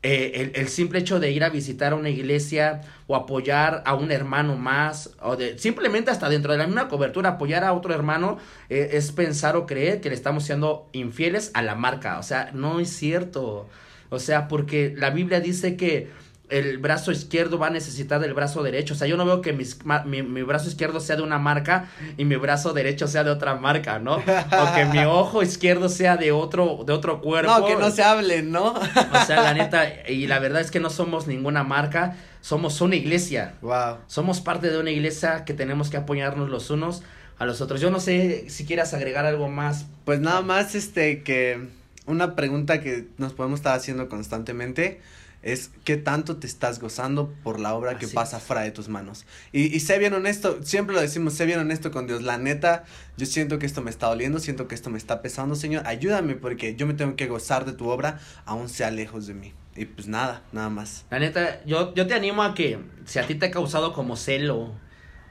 eh, 0.04 0.52
el, 0.54 0.68
simple 0.68 1.00
hecho 1.00 1.20
de 1.20 1.32
ir 1.32 1.44
a 1.44 1.50
visitar 1.50 1.94
a 1.94 1.96
una 1.96 2.10
iglesia 2.10 2.82
o 3.08 3.16
apoyar 3.16 3.82
a 3.86 3.96
un 3.96 4.12
hermano 4.12 4.56
más, 4.56 5.16
o 5.22 5.36
de 5.36 5.58
simplemente 5.58 6.12
hasta 6.12 6.30
dentro 6.30 6.52
de 6.52 6.60
la 6.60 6.68
misma 6.68 6.88
cobertura, 6.88 7.32
apoyar 7.32 7.64
a 7.64 7.74
otro 7.74 7.94
hermano, 7.94 8.38
eh, 8.70 8.90
es 8.94 9.12
pensar 9.12 9.56
o 9.56 9.66
creer 9.66 10.00
que 10.00 10.10
le 10.10 10.16
estamos 10.16 10.44
siendo 10.44 10.88
infieles 10.94 11.52
a 11.56 11.64
la 11.64 11.76
marca. 11.76 12.20
O 12.20 12.24
sea, 12.24 12.52
no 12.54 12.80
es 12.80 12.90
cierto. 12.90 13.68
O 14.10 14.20
sea, 14.20 14.48
porque 14.48 14.94
la 14.96 15.10
Biblia 15.10 15.42
dice 15.42 15.76
que 15.76 16.10
el 16.50 16.78
brazo 16.78 17.12
izquierdo 17.12 17.60
va 17.60 17.68
a 17.68 17.70
necesitar 17.70 18.22
del 18.22 18.34
brazo 18.34 18.64
derecho. 18.64 18.94
O 18.94 18.98
sea, 18.98 19.08
yo 19.08 19.18
no 19.18 19.26
veo 19.26 19.42
que 19.42 19.54
mis, 19.54 19.80
mi, 20.06 20.24
mi, 20.24 20.42
brazo 20.44 20.70
izquierdo 20.70 21.00
sea 21.00 21.18
de 21.18 21.22
una 21.22 21.40
marca 21.40 21.90
y 22.18 22.26
mi 22.26 22.36
brazo 22.38 22.74
derecho 22.74 23.08
sea 23.08 23.24
de 23.24 23.32
otra 23.32 23.56
marca, 23.56 24.00
¿no? 24.00 24.16
O 24.16 24.76
que 24.76 24.86
mi 24.86 25.00
ojo 25.06 25.44
izquierdo 25.44 25.90
sea 25.90 26.16
de 26.16 26.32
otro, 26.32 26.84
de 26.86 26.94
otro 26.94 27.22
cuerpo. 27.22 27.52
No, 27.52 27.66
que 27.66 27.76
no 27.76 27.92
se 27.92 28.04
hablen, 28.04 28.52
¿no? 28.52 28.74
O 28.74 29.26
sea, 29.26 29.42
la 29.42 29.54
neta, 29.54 30.10
y 30.10 30.28
la 30.28 30.40
verdad 30.40 30.62
es 30.62 30.72
que 30.72 30.80
no 30.80 30.90
somos 30.90 31.28
ninguna 31.28 31.64
marca, 31.64 32.16
somos 32.42 32.80
una 32.80 32.96
iglesia. 32.96 33.56
Wow. 33.62 33.98
Somos 34.08 34.40
parte 34.40 34.70
de 34.70 34.80
una 34.80 34.92
iglesia 34.92 35.44
que 35.44 35.54
tenemos 35.54 35.90
que 35.90 35.98
apoyarnos 35.98 36.50
los 36.50 36.70
unos 36.70 37.04
a 37.40 37.46
los 37.46 37.60
otros. 37.60 37.82
Yo 37.82 37.92
no 37.92 38.00
sé 38.00 38.50
si 38.50 38.66
quieras 38.66 38.94
agregar 38.94 39.26
algo 39.26 39.50
más. 39.50 39.86
Pues 40.06 40.22
nada 40.22 40.42
más, 40.42 40.76
este, 40.76 41.24
que 41.24 41.68
una 42.06 42.36
pregunta 42.36 42.80
que 42.82 43.08
nos 43.18 43.34
podemos 43.34 43.60
estar 43.60 43.76
haciendo 43.76 44.08
constantemente 44.08 45.02
es 45.43 45.71
qué 45.84 45.97
tanto 45.97 46.38
te 46.38 46.47
estás 46.47 46.80
gozando 46.80 47.34
por 47.43 47.60
la 47.60 47.73
obra 47.73 47.97
que 47.97 48.08
pasa 48.08 48.39
fuera 48.39 48.63
de 48.63 48.71
tus 48.71 48.89
manos. 48.89 49.26
Y, 49.52 49.76
y 49.76 49.80
sé 49.80 49.97
bien 50.00 50.13
honesto, 50.13 50.63
siempre 50.63 50.95
lo 50.95 51.02
decimos, 51.02 51.34
sé 51.34 51.45
bien 51.45 51.60
honesto 51.60 51.91
con 51.91 52.08
Dios. 52.08 52.23
La 52.23 52.38
neta, 52.38 52.86
yo 53.17 53.26
siento 53.26 53.60
que 53.60 53.65
esto 53.65 53.82
me 53.82 53.89
está 53.89 54.08
doliendo, 54.08 54.39
siento 54.39 54.67
que 54.67 54.76
esto 54.76 54.89
me 54.89 54.97
está 54.97 55.21
pesando, 55.21 55.56
Señor. 55.56 55.88
Ayúdame 55.88 56.36
porque 56.36 56.76
yo 56.76 56.88
me 56.88 56.93
tengo 56.93 57.15
que 57.15 57.28
gozar 57.28 57.65
de 57.65 57.73
tu 57.73 57.88
obra, 57.88 58.19
aún 58.45 58.67
sea 58.69 58.91
lejos 58.91 59.28
de 59.28 59.36
mí. 59.36 59.54
Y 59.76 59.86
pues 59.86 60.08
nada, 60.08 60.43
nada 60.52 60.69
más. 60.69 61.06
La 61.12 61.19
neta, 61.19 61.63
yo, 61.65 61.93
yo 61.93 62.08
te 62.08 62.15
animo 62.15 62.41
a 62.41 62.56
que 62.56 62.80
si 63.06 63.19
a 63.19 63.28
ti 63.28 63.36
te 63.36 63.45
ha 63.45 63.52
causado 63.52 63.93
como 63.93 64.15
celo 64.15 64.73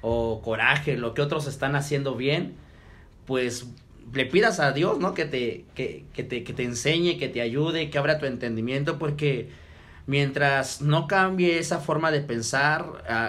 o 0.03 0.41
coraje, 0.41 0.97
lo 0.97 1.15
que 1.15 1.23
otros 1.23 1.49
están 1.49 1.75
haciendo 1.75 2.15
bien, 2.15 2.55
pues 3.27 3.67
le 4.15 4.25
pidas 4.25 4.61
a 4.61 4.71
Dios, 4.71 5.01
¿no? 5.01 5.15
Que 5.15 5.25
te, 5.25 5.65
que, 5.75 6.05
que 6.15 6.23
te, 6.23 6.45
que 6.45 6.53
te 6.53 6.63
enseñe, 6.63 7.19
que 7.19 7.29
te 7.29 7.41
ayude, 7.41 7.91
que 7.91 7.99
abra 7.99 8.19
tu 8.19 8.27
entendimiento, 8.27 8.99
porque 8.99 9.51
mientras 10.07 10.81
no 10.81 11.07
cambie 11.07 11.59
esa 11.59 11.79
forma 11.81 12.11
de 12.11 12.21
pensar, 12.21 12.87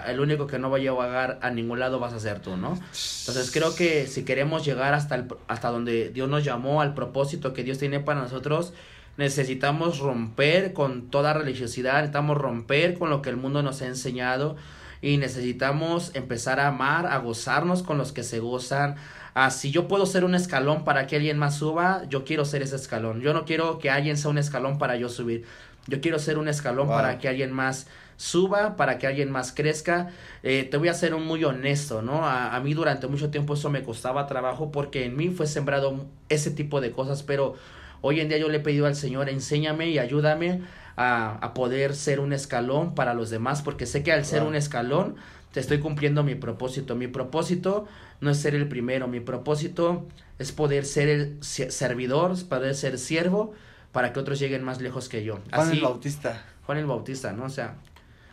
el 0.07 0.19
único 0.19 0.47
que 0.47 0.59
no 0.59 0.69
va 0.69 0.77
a 0.77 0.79
llegar 0.79 1.39
a 1.41 1.49
ningún 1.49 1.79
lado 1.79 1.99
vas 1.99 2.13
a 2.13 2.19
ser 2.19 2.39
tú, 2.39 2.55
¿no? 2.55 2.73
Entonces 2.73 3.51
creo 3.51 3.75
que 3.75 4.07
si 4.07 4.23
queremos 4.23 4.63
llegar 4.63 4.93
hasta, 4.93 5.15
el, 5.15 5.27
hasta 5.47 5.69
donde 5.69 6.09
Dios 6.09 6.29
nos 6.29 6.43
llamó, 6.43 6.81
al 6.81 6.93
propósito 6.93 7.53
que 7.53 7.63
Dios 7.63 7.79
tiene 7.79 7.99
para 7.99 8.21
nosotros, 8.21 8.73
necesitamos 9.17 9.99
romper 9.99 10.73
con 10.73 11.09
toda 11.09 11.33
religiosidad, 11.33 11.95
necesitamos 11.95 12.37
romper 12.37 12.97
con 12.97 13.09
lo 13.09 13.23
que 13.23 13.31
el 13.31 13.37
mundo 13.37 13.63
nos 13.63 13.81
ha 13.81 13.87
enseñado 13.87 14.55
y 15.01 15.17
necesitamos 15.17 16.11
empezar 16.15 16.59
a 16.59 16.67
amar, 16.67 17.07
a 17.07 17.17
gozarnos 17.17 17.83
con 17.83 17.97
los 17.97 18.11
que 18.11 18.23
se 18.23 18.39
gozan. 18.39 18.95
Ah, 19.33 19.51
si 19.51 19.69
yo 19.69 19.87
puedo 19.87 20.05
ser 20.05 20.23
un 20.23 20.33
escalón 20.33 20.83
para 20.83 21.05
que 21.05 21.15
alguien 21.15 21.37
más 21.37 21.57
suba, 21.57 22.03
yo 22.09 22.23
quiero 22.23 22.45
ser 22.45 22.63
ese 22.63 22.75
escalón. 22.75 23.21
Yo 23.21 23.33
no 23.33 23.45
quiero 23.45 23.77
que 23.77 23.91
alguien 23.91 24.17
sea 24.17 24.31
un 24.31 24.39
escalón 24.39 24.79
para 24.79 24.95
yo 24.95 25.09
subir. 25.09 25.45
Yo 25.87 26.01
quiero 26.01 26.19
ser 26.19 26.37
un 26.37 26.47
escalón 26.47 26.87
wow. 26.87 26.95
para 26.97 27.17
que 27.17 27.27
alguien 27.27 27.51
más 27.51 27.87
suba, 28.17 28.75
para 28.75 28.97
que 28.97 29.07
alguien 29.07 29.31
más 29.31 29.51
crezca. 29.51 30.09
Eh, 30.43 30.67
te 30.69 30.77
voy 30.77 30.89
a 30.89 30.93
ser 30.93 31.13
un 31.13 31.25
muy 31.25 31.43
honesto, 31.43 32.01
¿no? 32.01 32.25
A, 32.25 32.55
a, 32.55 32.59
mí 32.59 32.73
durante 32.73 33.07
mucho 33.07 33.29
tiempo 33.29 33.53
eso 33.53 33.69
me 33.69 33.83
costaba 33.83 34.27
trabajo 34.27 34.71
porque 34.71 35.05
en 35.05 35.15
mí 35.15 35.29
fue 35.29 35.47
sembrado 35.47 36.05
ese 36.29 36.51
tipo 36.51 36.81
de 36.81 36.91
cosas, 36.91 37.23
pero 37.23 37.55
hoy 38.01 38.19
en 38.19 38.29
día 38.29 38.37
yo 38.37 38.49
le 38.49 38.57
he 38.57 38.61
pedido 38.61 38.85
al 38.85 38.95
Señor, 38.95 39.29
enséñame 39.29 39.89
y 39.89 39.99
ayúdame 39.99 40.61
a, 40.95 41.37
a 41.41 41.53
poder 41.53 41.95
ser 41.95 42.19
un 42.19 42.33
escalón 42.33 42.95
para 42.95 43.13
los 43.13 43.29
demás, 43.29 43.61
porque 43.61 43.85
sé 43.85 44.03
que 44.03 44.11
al 44.11 44.25
ser 44.25 44.41
wow. 44.41 44.49
un 44.49 44.55
escalón 44.55 45.15
te 45.53 45.59
estoy 45.59 45.79
cumpliendo 45.79 46.23
mi 46.23 46.35
propósito. 46.35 46.95
Mi 46.95 47.07
propósito 47.07 47.87
no 48.19 48.29
es 48.31 48.37
ser 48.37 48.55
el 48.55 48.67
primero, 48.67 49.07
mi 49.07 49.19
propósito 49.19 50.05
es 50.39 50.51
poder 50.51 50.85
ser 50.85 51.09
el 51.09 51.37
servidor, 51.41 52.35
poder 52.47 52.75
ser 52.75 52.97
siervo 52.97 53.53
para 53.91 54.13
que 54.13 54.19
otros 54.19 54.39
lleguen 54.39 54.63
más 54.63 54.81
lejos 54.81 55.09
que 55.09 55.23
yo. 55.23 55.39
Juan 55.51 55.67
Así, 55.67 55.77
el 55.77 55.83
Bautista. 55.83 56.45
Juan 56.65 56.77
el 56.77 56.85
Bautista, 56.85 57.33
¿no? 57.33 57.45
O 57.45 57.49
sea, 57.49 57.75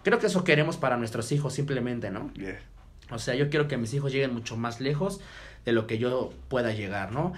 creo 0.02 0.18
que 0.18 0.26
eso 0.26 0.44
queremos 0.44 0.76
para 0.76 0.96
nuestros 0.96 1.30
hijos 1.32 1.54
simplemente, 1.54 2.10
¿no? 2.10 2.32
Yeah. 2.34 2.60
O 3.10 3.18
sea, 3.18 3.34
yo 3.34 3.50
quiero 3.50 3.68
que 3.68 3.76
mis 3.76 3.92
hijos 3.94 4.12
lleguen 4.12 4.32
mucho 4.32 4.56
más 4.56 4.80
lejos 4.80 5.20
de 5.64 5.72
lo 5.72 5.86
que 5.86 5.98
yo 5.98 6.32
pueda 6.48 6.72
llegar, 6.72 7.12
¿no? 7.12 7.32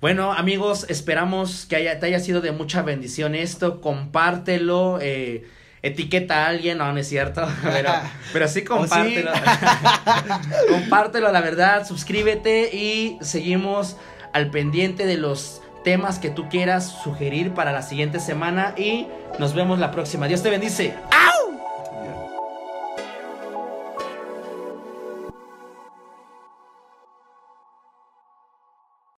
Bueno, 0.00 0.32
amigos, 0.32 0.86
esperamos 0.88 1.66
que 1.66 1.76
haya, 1.76 1.98
te 1.98 2.06
haya 2.06 2.20
sido 2.20 2.40
de 2.40 2.52
mucha 2.52 2.82
bendición 2.82 3.34
esto. 3.34 3.80
Compártelo. 3.80 4.98
Eh, 5.00 5.46
etiqueta 5.86 6.44
a 6.44 6.48
alguien, 6.48 6.78
no, 6.78 6.92
no 6.92 6.98
es 6.98 7.08
cierto, 7.08 7.46
pero, 7.62 7.90
pero 8.32 8.48
sí 8.48 8.64
compártelo. 8.64 9.32
Compártelo, 10.68 11.32
la 11.32 11.40
verdad, 11.40 11.86
suscríbete 11.86 12.74
y 12.74 13.18
seguimos 13.20 13.96
al 14.32 14.50
pendiente 14.50 15.06
de 15.06 15.16
los 15.16 15.62
temas 15.86 16.18
que 16.18 16.30
tú 16.30 16.48
quieras 16.48 16.84
sugerir 16.84 17.54
para 17.54 17.70
la 17.70 17.80
siguiente 17.80 18.18
semana 18.18 18.74
y 18.76 19.06
nos 19.38 19.54
vemos 19.54 19.78
la 19.78 19.92
próxima. 19.92 20.26
Dios 20.26 20.42
te 20.42 20.50
bendice. 20.50 20.94
¡Au! 21.12 21.35